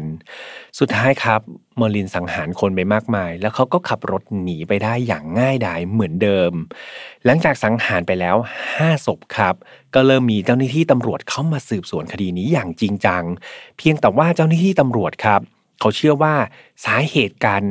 [0.79, 1.41] สุดท้ายครับ
[1.79, 6.51] มอลินสังหารคนไปมากมาย แล้วเขาก็ขับรถหนีไปได้อย่างง่ายดายเหมือนเดิม
[7.25, 8.35] หลังจากสังหารไปแล้ว
[8.71, 9.55] 5 ศพครับ
[9.93, 13.23] ก็เริ่มมีเจ้าหน้าที่ตำรวจเข้ามาสืบสวนคดีนี้อย่างจริงจัง
[13.77, 15.41] เพียงแต่ว่าเจ้าหน้าที่ตำรวจครับ
[15.79, 16.35] เขาเชื่อว่า
[16.85, 17.61] สาเหตุการ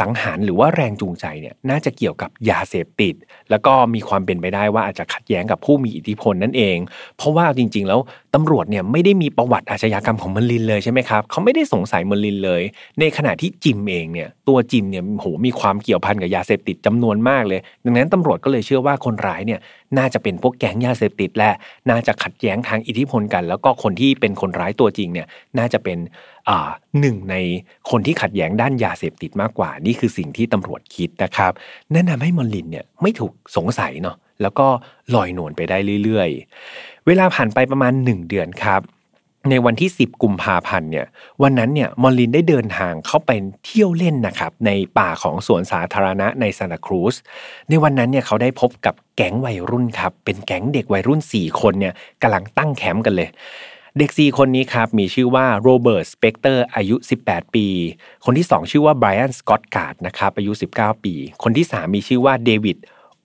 [0.00, 3.14] สังหารหรือว่าแรงจูงใจเนี่ยน่าจะเกี่ยวกับยาเสพติด
[3.50, 6.76] แล้วก็มีความเป็นไปได้ว่าอาจจะขัดแย้งกับผู้มีอิทธิพลนั่นเอง
[7.16, 8.00] เพราะว่าจริง ๆ แล้ว
[8.34, 12.62] ตำรวจเนี่ยไม่ได้มีประวัติอาชญากรรมของมลินเลยใช่ไหมครับเขาไม่ได้สงสัยมลินเลย
[13.00, 19.60] ในขณะที่จิมเองเนี่ยตัวจิมเนี่ยโหมีความเกี่ยวพันกับยาเสพติดจำนวนมากเลย ดังนั้นตำรวจก็เลยเชื่อว่าคนร้ายเนี่ย
[19.98, 21.50] น่าจะเป็นพวกแก๊งยาเสพติดและ
[21.90, 25.26] น่าจะขัดแย้งทางอิทธิพลกัน แล้วก็คนที่เป็นคนร้ายตัวจริงเนี่ย
[25.58, 25.98] น่าจะเป็น
[27.00, 27.36] หนึ่งใน
[27.90, 31.52] คนที่ขัดแย้งด้านยาเสพติดมากกว่า นี่คือสิ่งที่ตำรวจคิดนะครับ
[31.94, 34.66] นั่นทำให้มอลลินเนี่ยไม่ถูกสงสัยเนาะแล้วก็
[35.14, 38.80] ลอยนวลไปได้เรื่อยๆ เวลาผ่านไปประมาณ 1 เดือนครับ
[39.50, 41.06] ในวันที่ 10 กุมภาพันธ์เนี่ย
[41.42, 43.30] วันนั้นเนี่ยมอลลินได้เดินทางเข้าไป
[43.64, 47.14] เที่ยวเล่นนะครับในป่าของสวนสาธารณะในซานตาครูส
[47.68, 53.28] ในวันนั้นเนี่ยเขาได้พบกับแก๊งวัยรุ่นครับเป็นแก๊งเด็กวัยรุ่น 4 คนเนี่ยกำลังตั้งแคมป์กันเลย
[53.98, 57.66] เด็ก 4 คนนี้ครับมีชื่อว่าโรเบิร์ตสเปกเตอร์อายุ 18 ปี
[58.24, 62.78] คนที่ 2 ชื่อว่าไบรอันสกอตการ์ดนะครับอายุ 19 ปี คนที่ 3 มีชื่อว่าเดวิด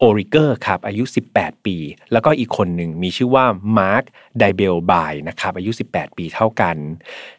[0.03, 1.77] โอริเกอร์ครับอายุ 18 ปี
[2.11, 3.45] แล้วก็อีกคนหนึ่งมีชื่อว่า
[3.77, 4.03] มาร์ค
[4.39, 6.75] ไดเบลบายนะครับอายุ 18 ปีเท่ากัน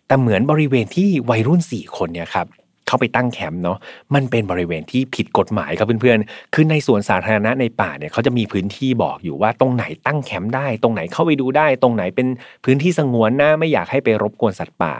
[0.07, 2.47] แต่เหมือนบริเวณที่วัยรุ่น 4 คนเนี่ยครับ
[2.87, 3.79] เขาไปตั้งแคมป์เนาะ
[4.15, 12.27] มันเป็นบริเวณที่ผิดกฎหมายครับเพื่อนๆ คือในสวนสาธารณะในป่าเนี่ยเขาจะมีพื้นที่บอกอยู่ว่าตรงไหนตั้งแคมป์ได้ ตรงไหนเข้าไปดูได้ ตรงไหนเป็น
[12.65, 14.93] พื้นที่สงวนนะไม่อยากให้ไปรบกวนสัตว์ป่า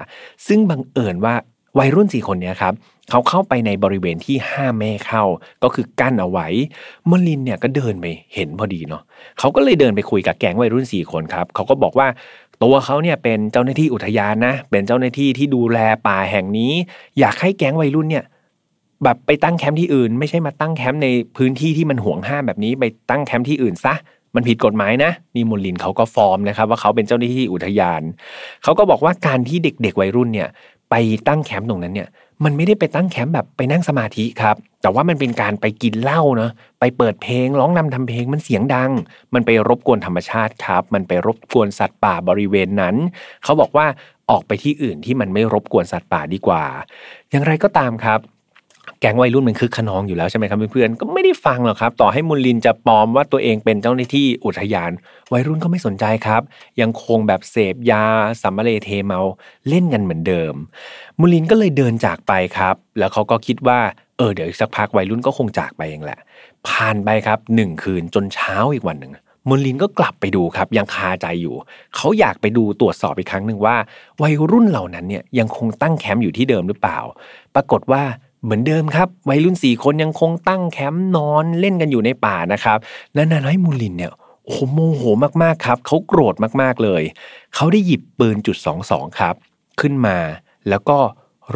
[0.47, 1.35] ซึ่งบังเอิญว่า
[1.79, 2.75] วัยรุ่นสี่คนเนี้ครับ
[3.11, 5.25] เขาเข้าไปในบริเวณที่ห้ามแม่เข้า
[5.63, 6.49] ก็คือกั้นเอาไว้
[7.11, 9.03] มลินเนี่ยก็เดินไปเห็นพอดีเนาะ
[9.39, 12.09] เขาก็เลยเดินไปคุยกับแก๊งวัยรุ่นสี่คนครับเขาก็บอกว่า
[12.63, 16.73] ตัวเขาเนี่ยเป็นเจ้าหน้าที่อุทยานนะ เป็นเจ้าหน้าที่ที่ดูแลป่าแห่งนี้
[17.19, 18.25] อยากให้แก๊งวัยรุ่นเนี่ย
[19.05, 23.95] แบบไปตั้งแคมป์ที่อื่น ไม่ใช่มาตั้งแคมป์ในพื้นที่ที่มันหวงห้ามแบบนี้ไปตั้งแคมป์ที่อื่นซะ
[24.35, 28.03] มันผิดกฎหมายนะนี่มูลลินเขาก็ฟอร์มนะครับว่าเขาเป็นเจ้าหน้าที่อุทยาน
[28.63, 30.49] เขาก็บอกว่าการที่เด็กๆวัยรุ่นเนี่ย
[30.91, 30.95] ไป
[31.29, 32.09] ตั้งแคมป์ตรงนั้นเนี่ย
[32.45, 38.91] มันไม่ได้ไปตั้งแคมป์แบบไปนั่งสมาธิครับ แต่ว่ามันเป็นการไปกินเหล้าเนาะไปเปิดเพลงร้องรำทำเพลงมันเสียงดัง
[39.35, 42.95] มันไปรบกวนธรรมชาติครับ มันไปรบกวนสัตว์ป่าบริเวณนั้น
[43.45, 43.87] เขาบอกว่า
[44.31, 46.65] ออกไปที่อื่นที่มันไม่รบกวนสัตว์ป่าดีกว่า
[47.31, 48.21] อย่างไรก็ตามครับ
[49.03, 54.91] แก๊งวัยรุ่นมันคือขนองอยู่แล้วใช่ไหมครับเพื่อนๆก็ไม่ได้ฟังหรอกครับ ต่อให้มุลลินจะปลอมว่าตัวเองเป็นเจ้าหน้าที่อุทยาน
[55.33, 56.43] วัยรุ่นก็ไม่สนใจครับ
[56.81, 58.05] ยังคงแบบเสพยา
[58.43, 59.21] สัมมาเลเทเมา
[59.69, 60.55] เล่นกันเหมือนเดิม
[61.21, 63.79] มุลลินก็เลยเดินจากไปครับ แล้วเขาก็คิดว่า
[64.17, 66.19] เออเดี๋ยวสักพักวัยรุ่นก็คงจากไปเองแหละ
[66.69, 69.13] ผ่านไปครับหนึ่งคืนจนเช้าอีกวันหนึ่ง
[69.49, 71.55] มุลินก็กลับไปดูครับ ยังคาใจอยู่
[71.97, 73.77] เขาอยากไปดูตรวจสอบอีกครั้งหนึ่งว่า
[74.23, 76.99] วัยรุ่นเหล่านั้นเนี่ยยังคงตั้งแคมป์อยู่ที่เดิมหรือเปล่า
[77.55, 78.03] ปรากฏว่า
[78.43, 82.79] เหมือนเดิมครับ วัยรุ่นสี่คนยังคงตั้งแคมป์นอนเล่นกันอยู่ในป่านะครับ
[83.15, 84.13] และนาน้อยมูลินเนี่ย
[84.47, 85.03] โอ้โมโห
[85.43, 87.03] มากๆครับ เขาโกรธมากๆเลย
[87.55, 89.35] เขาได้หยิบปืนจุดสองสองครับ
[89.81, 90.19] ขึ้นมา
[90.69, 90.99] แล้วก็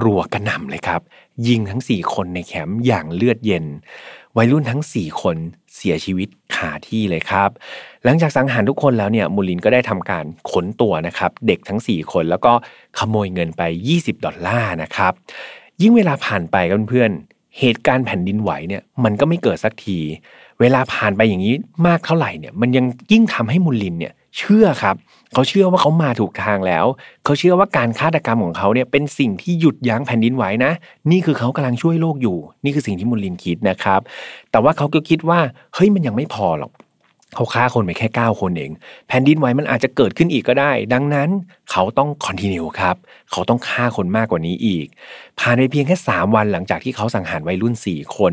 [0.02, 1.00] รัวกระหน่ำเลยครับ
[1.48, 3.64] ยิงทั้ง4คนในแคมป์อย่างเลือดเย็น
[4.36, 5.36] วัยรุ่นทั้ง4คน
[5.76, 7.50] เสียชีวิตคาที่เลยครับ
[8.04, 12.52] หลังจากสังหารทุกคนแล้วเนี่ยมูลินก็ได้ทำการขนตัวนะครับ เด็กทั้ง4คนแล้วก็
[12.98, 13.62] ขโมยเงินไป
[13.94, 15.12] 20 ดอลลาร์นะครับ
[15.82, 17.10] ยิ่งเวลาผ่านไปกันเพื่อน
[17.58, 19.98] เหตุการณ์แผ่นดินไหวเนี่ยมันก็ไม่เกิดสักที
[20.60, 21.54] เวลาผ่านไปอย่างนี้
[21.86, 24.96] มากเท่าไหร่เนี่ยมันยังยิ่งทำให้มุลินเนี่ยเชื่อครับ
[25.32, 26.84] เขาเชื่อว่าเขามาถูกทางแล้ว
[27.24, 30.72] เขาเชื่อว่าการฆาตกรรมของเขาเนี่ยเป็นสิ่งที่หยุดยั้งแผ่นดินไหวนะ
[31.10, 34.00] นี่คือเขากำลังช่วยโลกอยู่ นี่คือสิ่งที่มุลินคิดนะครับ
[34.50, 35.40] แต่ว่าเขาก็คิดว่า
[35.74, 36.72] เฮ้ยมันยังไม่พอหรอก
[37.34, 38.70] เขาฆ่าคนไปแค่ 9 คนเอง
[39.08, 41.28] แผ่นดินไหวมันอาจจะเกิดขึ้นอีกก็ได้ ดังนั้น
[41.70, 42.96] เขาต้องคอนติเนียครับ
[43.30, 44.86] เขาต้องฆ่าคนมากกว่านี้อีก
[45.38, 48.32] ผ่านไปเพียงแค่ 3 วันหลังจากที่เขาสังหารวัยรุ่น 4 คน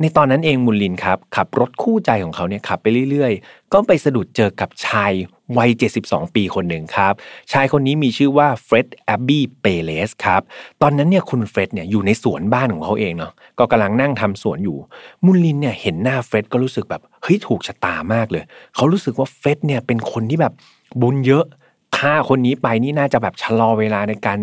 [0.00, 5.12] ในตอนนั้นเองมุลลินครับ ขับรถคู่ใจของเขาเนี่ยขับไปเรื่อยๆ ก็ไปสะดุดเจอกับชาย
[5.58, 5.70] วัย
[6.02, 7.14] 72 ปีคนหนึ่งครับ
[7.52, 10.42] ชายคนนี้มีชื่อว่าเฟร็ดแอบบี้เปเลสครับ
[10.82, 14.78] ตอนนั้นเนี่ยคุณเฟร็ดเนี่ยอยู่ในสวนบ้านของเขาเองเนาะก็กำลังนั่งทำสวนอยู่
[15.24, 18.42] มุลลินเนี่ยเห็นหน้าเฟร็ดก็รู้สึกแบบเฮ้ยถูกชะตามากเลย
[18.76, 20.52] เขารู้สึกว่าเฟร็ดเนี่ยเป็นคนที่แบบ
[21.00, 21.44] บุญเยอะ
[21.98, 24.38] ฆ่าคนนี้ไปนี่น่าจะแบบชะลอเวลาในการ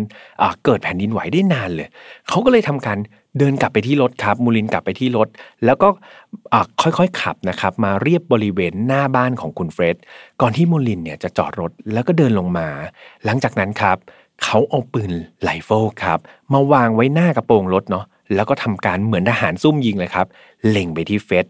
[0.64, 1.88] เกิดแผ่นดินไหวได้นานเลย
[2.28, 2.98] เขาก็เลยทำการ
[3.38, 5.28] เดินกลับไปที่รถครับ มุลลินกลับไปที่รถ
[5.64, 5.88] แล้วก็
[6.82, 9.96] ค่อยๆขับนะครับ มาเลียบบริเวณหน้าบ้านของคุณเฟร็ด
[10.40, 12.68] ก่อนที่มุลลินเนี่ยจะจอดรถแล้วก็เดินลงมา
[13.24, 13.96] หลังจากนั้นครับ
[14.42, 16.18] เขาเอาปืนไรเฟิลครับ
[16.52, 20.26] มาวางไว้หน้ากระโปรงรถเนาะแล้วก็ทำการเหมือนทหารซุ่มยิงเลยครับ
[20.68, 21.46] เล็งไปที่เฟร็ด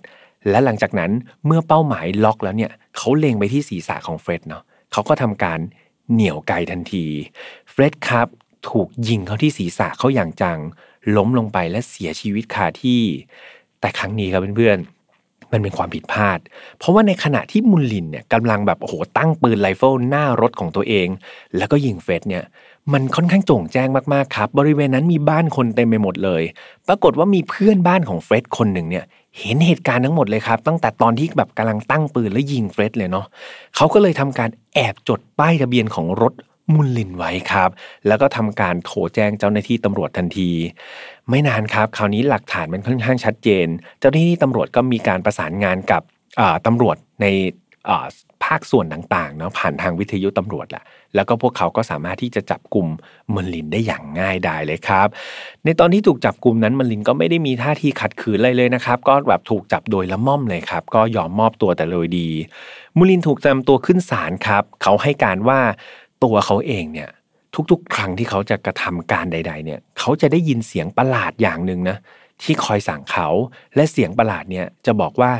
[0.51, 1.11] และหลังจากนั้น
[1.47, 5.59] เมื่อเป้าหมายล็อกแล้วเนี่ยเขาเล็งไปที่ศีรษะของเฟร็ดเนาะเขาก็ทำการ
[6.13, 7.07] เหนี่ยวไกทันที
[7.71, 8.29] เฟร็ดครับ
[8.69, 10.59] ถูกยิงเข้าที่ศีรษะเขาอย่างจัง
[11.17, 13.03] ล้มลงไปและเสียชีวิตคาที่
[13.81, 16.39] แต่ครั้งนี้ครับเพื่อนๆ มันเป็นความผิดพลาด
[16.79, 21.09] เพราะว่าในขณะที่มุลลินเนี่ยกำลังแบบโอ้โหตั้งปืนไรเฟิลหน้ารถของตัวเอง
[21.57, 22.45] แล้วก็ยิงเฟร็ดเนี่ย
[22.93, 26.43] มันค่อนข้างโจ่งแจ้งมากๆครับ บริเวณนั้นมีบ้านคนเต็มไปหมดเลย
[26.89, 29.05] ปรากฏว่ามีเพื่อนบ้านของเฟร็ดคนหนึ่งเนี่ย
[29.41, 33.27] เห็นเหตุการณ์ทั้งหมดเลยครับ ตั้งแต่ตอนที่แบบกำลังตั้งปืนแล้วยิงเฟร็ดเลยเนาะ
[33.77, 36.35] เขาก็เลยทำการแอบจดป้ายทะเบียนของรถ
[36.75, 37.71] มุลลินไว้ครับ
[38.07, 40.51] แล้วก็ทำการโทรแจ้งเจ้าหน้าที่ตำรวจทันที
[41.31, 43.67] ไม่นานครับ คราวนี้หลักฐานมันค่อนข้างชัดเจน
[44.01, 46.03] เจ้าหน้าที่ตำรวจก็มีการประสานงานกับ
[46.67, 47.27] ตำรวจใน
[48.45, 52.87] ภาคส่วนต่างๆเนาะผ่านทางวิทยุตำรวจแหละแล้วก็พวกเขาก็สามารถที่จะจับกลุ่ม
[53.35, 55.09] มลินได้อย่างง่ายดายเลยครับ
[55.65, 62.29] ในตอนที่ถูกจับกลุ่มนั้นมลินก็ไม่ได้มีท่าทีขัดขืนอะไรเลยนะครับ ก็แบบถูกจับโดยละม่อมเลยครับ ก็ยอมมอบตัวแต่โดยดี
[62.97, 65.61] มุลินถูกนำตัวขึ้นศาลครับ เขาให้การว่า
[66.25, 67.11] ตัวเขาเองเนี่ย
[67.71, 71.97] ทุกๆ ครั้งที่เขาจะกระทำการใด ๆ เนี่ย เขาจะได้ยินเสียงประหลาดอย่างหนึ่งนะ
[72.43, 73.29] ที่คอยสั่งเขา
[73.77, 75.33] และเสียงประหลาดเนี่ยจะบอกว่า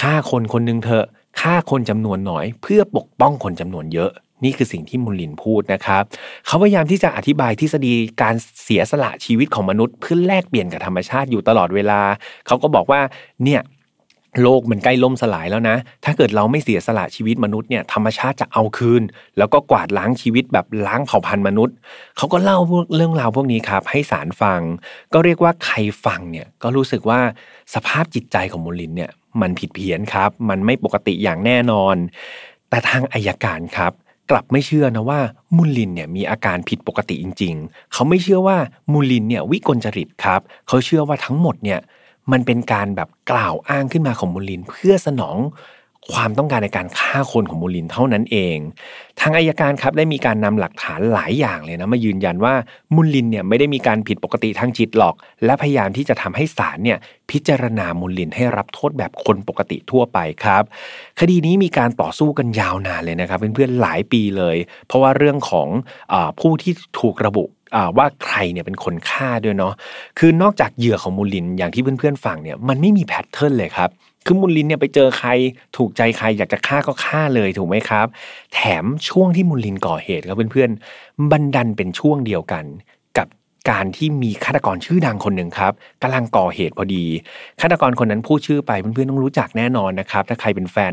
[0.00, 1.06] ฆ่าคนคนหนึ่งเถอะ
[1.40, 4.10] ฆ่าคนจำนวนน้อย เพื่อปกป้องคนจำนวนเยอะ
[4.44, 6.02] นี่คือสิ่งที่มุลินพูดนะครับ
[6.46, 12.00] เขาพยายามที่จะอธิบายทฤษฎีการเสียสละชีวิตของมนุษย์ เพื่อแลกเปลี่ยนกับธรรมชาติอยู่ตลอดเวลา
[12.46, 13.00] เขาก็บอกว่า
[13.44, 13.62] เนี่ย
[14.42, 19.02] โลกมันใกล้ล่มสลายแล้วนะ ถ้าเกิดเราไม่เสียสละชีวิตมนุษย์เนี่ยธรรมชาติจะเอาคืน
[19.38, 21.74] แล้วก็กวาดล้างชีวิตแบบล้างเผ่าพันธุ์มนุษย์
[22.16, 22.58] เขาก็เล่า
[22.94, 24.60] เรื่องราวพวกนี้ครับ ให้สารฟัง
[25.12, 27.20] ก็เรียกว่าใครฟังเนี่ยก็รู้สึกว่า
[27.74, 29.10] สภาพจิตใจของมูลินเนี่ย
[29.42, 31.96] มันผิดเพี้ยนครับ มันไม่ปกติอย่างแน่นอน
[32.68, 33.92] แต่ทางอายการครับ
[34.30, 35.20] กลับไม่เชื่อนะว่า
[35.56, 38.56] มูลินเนี่ยมีอาการผิดปกติจริง ๆ เขาไม่เชื่อว่า
[38.92, 41.80] มูลินเนี่ยวิกลจริตครับ เขาเชื่อว่าทั้งหมดเนี่ย
[42.32, 45.36] มันเป็นการแบบกล่าวอ้างขึ้นมาของมูลินเพื่อสนอง
[46.14, 48.56] ความต้องการในการฆ่าคนของมูลินเท่านั้นเอง
[49.20, 52.54] ทางอายการครับได้มีการนำหลักฐานหลายอย่างเลยนะมายืนยันว่า
[52.94, 56.98] มูลินเนี่ยไม่ได้มีการผิดปกติทางจิตหรอก และพยายามที่จะทำให้ศาลเนี่ย
[57.30, 60.62] พิจารณามูลินให้รับโทษแบบคนปกติทั่วไปครับ
[61.20, 65.68] คดีนี้มีการต่อสู้กันยาวนานเลยนะครับเพื่อนๆหลายปีเลย เพราะว่าเรื่องของ
[66.12, 67.44] อผู้ที่ถูกระบุ
[67.96, 69.74] ว่าใครเนี่ยเป็นคนฆ่าด้วยเนาะ
[70.18, 73.90] คือนอกจากเหยื่อของมูลินอย่างที่เพื่อนๆฟังเนี่ยมันไม่มีแพทเทิร์นเลยครับ
[74.26, 75.28] คือมุลลินเนี่ยไปเจอใคร
[75.76, 78.06] ถูกใจใครอยากจะฆ่าก็ฆ่าเลยถูกไหมครับ
[78.54, 82.64] แถมช่วงที่มุลลินก่อเหตุครับเพื่อนๆมันดันเป็นช่วงเดียวกัน
[83.18, 83.26] กับ
[83.70, 87.04] การที่มีฆาตกรชื่อดังคนหนึ่งครับกำลังก่อเหตุพอดี
[87.60, 90.92] ฆาตกรคนนั้นพูดชื่อไปเพื่อนๆต้องรู้จักแน่นอนนะครับ ถ้าใครเป็นแฟน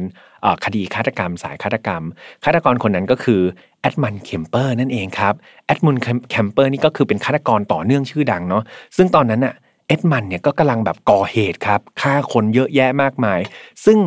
[0.65, 2.03] คดีฆาตกรรมสายฆาตกรรม
[2.43, 3.41] ฆาตกรคนนั้นก็คือ
[3.81, 5.33] เอ็ดมันด์เคมเปอร์นั่นเองครับ
[5.65, 5.97] เอ็ดมันด์
[6.31, 8.63] เคมเปอร์นี่ก็คือเป็นฆาตกรต่อเนื่องชื่อดังเนาะ
[8.97, 9.55] ซึ่งตอนนั้นอะ
[9.87, 13.39] เอ็ดมันด์เนี่ยก็กำลังแบบก่อเหตุครับฆ่าคนเยอะแยะมากมาย
[13.85, 13.99] ซึ่ง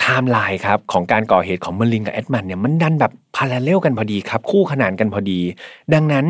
[0.00, 5.40] ไทม์ไลน์ครับของการก่อเหตุของมุลลินกับเอ็ดมันด์เนี่ยมันดันแบบ parallel กันพอดีครับ คู่ขนานกันพอดี
[5.94, 6.26] ดังนั้น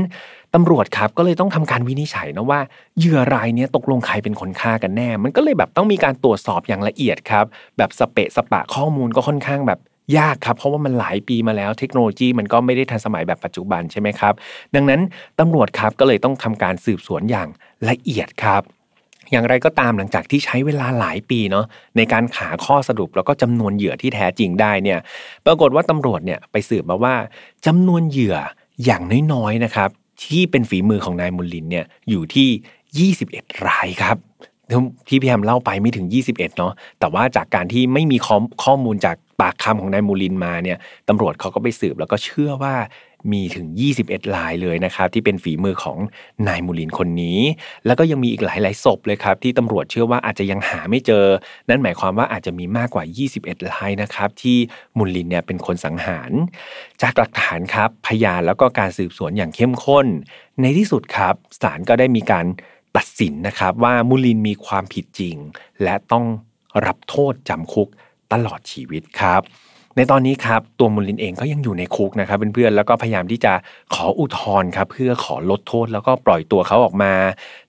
[0.54, 2.60] ตำรวจครับก็เลยต้องทำการวินิจฉัยนะว่า
[2.98, 7.44] เหยื่อรายนี้ตกลงใครเป็นคนฆ่ากันแน่ มันก็เลยแบบต้องมีการตรวจสอบอย่างละเอียดครับ
[7.76, 9.80] แบบสเปะสปะข้อมูลก็ค่อนข้างแบบ
[10.18, 14.34] ยากครับ เพราะว่ามันหลายปีมาแล้วเทคโนโลยีมันก็ไม่ได้ทันสมัยแบบปัจจุบันใช่ไหมครับ
[14.74, 15.00] ดังนั้น
[15.40, 17.48] ตำรวจครับก็เลยต้องทำการสืบสวนอย่าง
[17.88, 18.62] ละเอียดครับ
[19.32, 21.66] อย่างไรก็ตามหลังจากที่ใช้เวลาหลายปีเนาะ
[21.96, 24.98] ในการหาข้อสรุปแล้วก็จำนวนเหยื่อที่แท้จริงได้เนี่ย
[25.46, 27.14] ปรากฏว่าตำรวจเนี่ยไปสืบมาว่า
[27.66, 28.36] จำนวนเหยื่อ
[28.84, 29.90] อย่างน้อยๆนะครับ
[30.24, 34.16] ที่เป็นฝีมือของนายมุลลินเนี่ยอยู่ที่ 21 รายครับ
[35.08, 42.74] ที่พี่แฮมเล่าไปไม่ถึง 21 เนาะแต่ว่าจากการที่ไม่มีข้อข้อมูลจากปากคำของนายมูลินมาเนี่ยตำรวจเขาก็ไปสืบแล้วก็เชื่อว่า
[43.32, 43.66] มีถึง
[44.00, 45.98] 21ลายเลยนะครับ ที่เป็นฝีมือของ
[46.48, 47.40] นายมูลินคนนี้
[47.86, 51.24] แล้วก็ยังมีอีกหลายหลายศพเลยครับ ที่ตำรวจเชื่อว่าอาจจะยังหาไม่เจอ
[51.68, 53.04] นั่นหมายความว่าอาจจะมีมากกว่า
[53.38, 54.56] 21ลายนะครับ ที่
[54.96, 56.30] มูลินเนี่ยเป็นคนสังหาร
[57.02, 60.06] จากหลักฐานครับพยานแล้วก็การสืบสวนอย่างเข้มข้น
[60.60, 62.46] ในที่สุดครับศาลก็ได้มีการ
[62.96, 65.36] ตัดสินนะครับว่ามูลินมีความผิดจริง
[65.82, 66.24] และต้อง
[66.86, 67.88] รับโทษจำคุก
[68.32, 69.42] ตลอดชีวิตครับ
[69.96, 73.52] ในตอนนี้ครับตัวมูลินเองก็ยังอยู่ในคุกนะครับเพื่อนๆแล้วก็พยายามที่จะ
[73.94, 77.12] ขออุทธรณ์ครับเพื่อขอลดโทษแล้วก็ปล่อยตัวเขาออกมา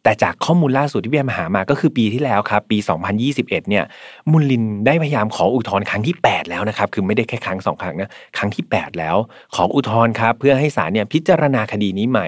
[0.03, 2.77] แต่จากข้อมูลล่าสุดที่พี่แอมหามาก็คือปีที่แล้วครับปี
[3.23, 3.85] 2021 เนี่ย
[4.31, 9.15] มูลินได้พยายามขออุทธรณ์ครั้งที่ 8 แล้วนะครับคือไม่ได้แค่ครั้งสองครั้งนะครั้งที่ 8 แล้ว
[9.55, 12.27] ขออุทธรณ์ครับเพื่อให้ศาลเนี่ยพิจารณาคดีนี้ใหม่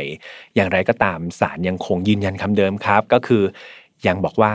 [0.55, 3.43] อย่างไรก็ตามศาลยังคงยืนยันคำเดิมครับ ก็คือ
[4.07, 4.51] ยังบอกว่า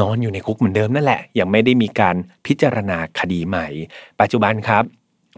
[0.00, 2.16] นอนอยู่ในคุกเหมือนเดิมนั่นแหละ ยังไม่ได้มีการ
[2.46, 3.66] พิจารณาคดีใหม่
[4.20, 4.84] ปัจจุบันครับ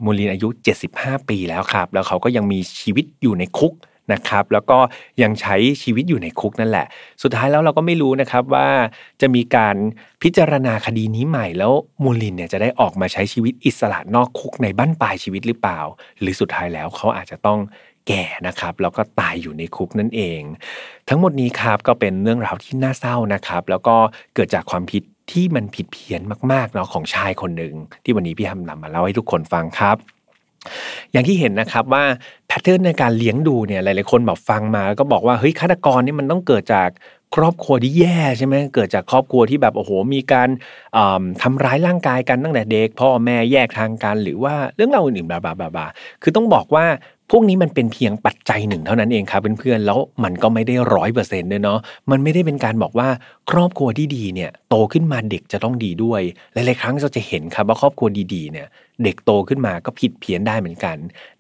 [0.05, 0.49] มูลินอายุ
[0.89, 3.75] 75 ปีแล้วครับ แล้วเขาก็ยังมีชีวิตอยู่ในคุก
[4.13, 4.79] นะครับ แล้วก็
[5.23, 6.87] ยังใช้ชีวิตอยู่ในคุกนั่นแหละ
[7.23, 8.69] สุดท้ายแล้วเราก็ไม่รู้นะครับว่า
[9.21, 9.77] จะมีการ
[10.23, 15.81] พิจารณาคดีนี้ใหม่ แล้วมูลินเนี่ยจะได้ออกมาใช้ชีวิตอิสระนอกคุกในบ้านปลายชีวิตหรือเปล่า
[16.21, 17.59] หรือสุดท้ายแล้วเขาอาจจะต้อง
[18.09, 20.40] แก่นะครับแล้วก็ตายอยู่ในคุกนั่นเอง
[21.09, 23.97] ทั้งหมดนี้ครับก็เป็นเรื่องราวที่น่าเศร้านะครับ แล้วก็
[24.35, 26.21] เกิดจากความผิดที่มันผิดเพี้ยน
[26.53, 29.97] มากๆเนาะของชายคนหนึ่งที่วันนี้พี่ทำนำมาเล่าให้ทุกคนฟังครับ
[31.12, 32.05] อย่างที่เห็นนะครับว่า
[32.47, 36.90] แพทเทิร์นในการเลี้ยงดูเนี่ยหลาย ๆ คนแบบฟังมาก็บอกว่าเฮ้ยฆาตกรนี่มันต้องเกิดจาก
[37.37, 40.49] ครอบครัวที่แย่ใช่ไหมเกิดจากครอบครัวที่แบบโอ้โหมีการ
[41.43, 45.87] ทำร้ายร่างกายกันตั้งแต่เด็กพ่อแม่แยกทางกันหรือว่าเรื่องราวอื่นๆบาบาบา
[46.23, 46.87] คือต้องบอกว่า
[47.31, 51.79] พวกนี้มันเป็นเพียงปัจจัยหนึ่งเท่านั้นเองครับเพื่อนๆแล้วมันก็ไม่ได้ร้อยเปอร์เซ็นต์เนาะ
[52.11, 53.09] มันไม่ได้เป็นการบอกว่า
[53.51, 56.21] ครอบครัวที่ดีเนี่ยโตขึ้นมาเด็กจะต้องดีด้วย
[56.53, 58.67] หลายๆครั้งเราจะเห็นครับว่าครอบครัวดีๆเนี่ย
[59.03, 60.97] เด็กโตขึ้นมาก็ผิดเพี้ยนได้เหมือนกัน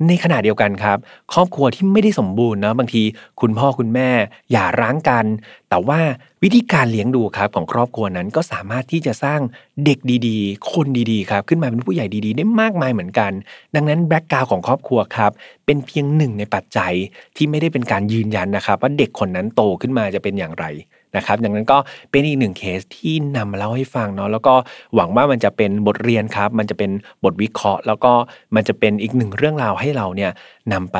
[0.06, 0.98] ในขณะเดียวกันครับ
[1.32, 3.02] ครอบครัวที่ไม่ได้สมบูรณ์นะบางที
[3.40, 4.10] คุณพ่อคุณแม่
[4.52, 5.24] อย่าร้างกัน
[5.68, 6.00] แต่ว่า
[6.42, 9.40] วิธีการเลี้ยงดูครับของครอบครัวนั้นก็สามารถที่จะสร้าง
[9.84, 13.32] เด็กดีๆ คนดีๆครับขึ้นมาเป็นผู้ใหญ่ดีๆ ได้มากมายเหมือนกัน
[13.74, 15.32] ดังนั้น background ของครอบครัวครับ
[15.66, 16.94] เป็นเพียงหนึ่งในปัจจัย
[17.36, 20.66] ที่ไม่ได้เป็นการยืนยันนะครับ ว่าเด็กคนนั้นโตขึ้นมาจะเป็นอย่างไร
[21.16, 21.78] นะครับดังนั้นก็
[22.10, 24.54] เป็นอีกหนึ่งเคสที่นำมาเล่าให้ฟังเนาะแล้วก็
[24.94, 26.90] หวังว่ามันจะเป็นบทเรียนครับ มันจะเป็น
[27.24, 28.12] บทวิเคราะห์ แล้วก็
[28.54, 30.30] มันจะเป็นอีกหนึ่งเรื่องราวให้เราเนี่ย
[30.72, 30.98] นำไป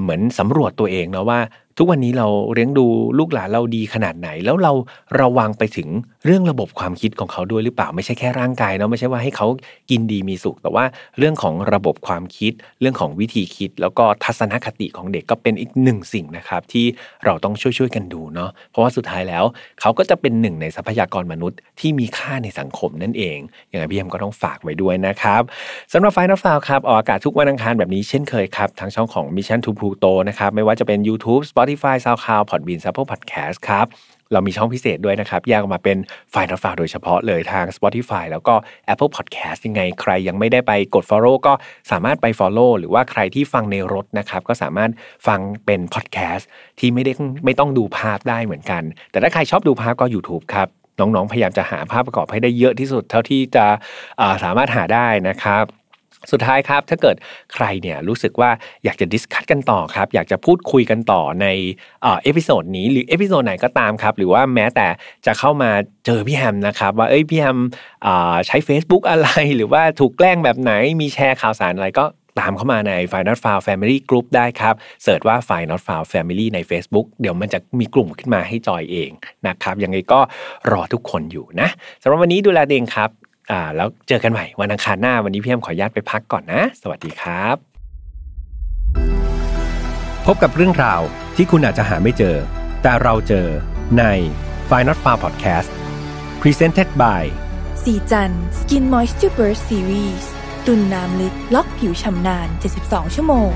[0.00, 1.40] เหมือนสำรวจตัวเองเนาะว่า
[1.78, 2.86] ทุกวันนี้เราเลี้ยงดู
[3.18, 4.72] ลูกหลานเราดีขนาดไหน แล้วเรา
[5.20, 5.88] ระวังไปถึง
[6.24, 9.46] เรื่องระบบความคิดของเขาด้วยหรือเปล่าไม่ใช่แค่ร่างกายเนาะไม่ใช่ว่าให้เขา
[9.90, 10.84] กินดีมีสุข แต่ว่า
[11.18, 16.86] เรื่องของระบบความคิด เรื่องของวิธีคิด แล้วก็ทัศนคติของเด็กก็เป็นอีกหนึ่งสิ่งนะครับ ที่
[17.24, 19.44] เราต้องช่วยๆกันดูเนาะเพราะว่าสุดท้ายแล้ว
[19.80, 25.42] เขาก็จะเป็นหนึ่งในทรัพยากรมนุษย์ที่มีค่าในสังคมนั่นเองอย่างไรพี่เอ็มก็ต้องฝากไว้ด้วยนะครับ
[25.92, 33.86] สำหรับไฟนอฟาวครับออกอากาศทุกวันอังคารแบบนี้เช่นเคยครับทางช่องของ Mission to Pluto นะครับไม่ว่าจะเป็น YouTube Spotify Spotify SoundCloud Podbean Apple Podcast ครับ
[34.32, 35.98] เรามีช่องพิเศษด้วยนะครับ แยกออกมาเป็น
[36.30, 38.54] ไฟล์นอตฟาโดยเฉพาะเลยทาง Spotify แล้วก็
[38.92, 41.52] Apple Podcast ยังไงใครยังไม่ได้ไปกด Follow ก็
[41.90, 44.90] สามารถไป Follow หรือว่าใครที่ฟังในรถนะครับ ก็สามารถ
[45.26, 46.44] ฟังเป็น Podcast
[46.78, 47.12] ที่ไม่ได้
[47.44, 53.66] ไม่ต้องดูภาพได้เหมือนกัน แต่ถ้าใครชอบดูภาพก็ YouTube ครับ น้องๆ พยายามจะหาภาพประกอบให้ได้เยอะที่สุด เท่าที่จะ
[54.44, 55.64] สามารถหาได้นะครับ
[56.32, 57.16] สุดท้ายครับถ้าเกิด
[57.54, 58.50] ใครเนี่ยรู้สึกว่า
[58.84, 61.46] อยากจะดิสคัตกันต่อครับ อยากจะพูดคุยกันต่อใน
[62.02, 64.86] episode นี้หรือ episode ไหนก็ตามครับ หรือว่าแม้แต่
[65.26, 65.70] จะเข้ามา
[66.06, 67.58] เจอพี่แฮมนะครับ ว่าเอ้ยพี่แฮม
[68.46, 72.06] ใช้ Facebook อะไร หรือว่าถูกแกล้งแบบไหนมีแชร์ข่าวสารอะไรก็
[72.40, 75.70] ตามเข้ามาใน f i n a l f i l e Family Group ได้ครับเสิร์ชว่า f i n
[75.72, 79.10] a l f i l e Family ใน Facebook เดี๋ยวมันจะมีกลุ่มขึ้นมาให้จอยเอง
[79.46, 80.20] นะครับยังไงก็
[80.72, 81.68] รอทุกคนอยู่นะ
[82.02, 83.10] สำหรับวันนี้ดูแลตัวเองครับ
[83.50, 87.56] อ่า แล้วเจอกันใหม่วันอังคารหน้าวันนี้พี่แฮมขออนุญาตไปพักก่อนนะ สวัสดีครับ
[90.26, 91.00] พบกับเรื่องราว
[91.36, 92.36] ที่คุณอาจจะหาไม่เจอ
[92.82, 93.46] แต่เราเจอ
[93.98, 94.04] ใน
[94.68, 95.68] f i n a l f a r Podcast
[96.42, 97.24] Presented by
[97.84, 100.24] สีจัน Skin Moisture Burst Series
[100.66, 102.48] ตุนน้ำลึกล็อกผิวชำนาน
[102.82, 103.50] 72 ชั่วโมง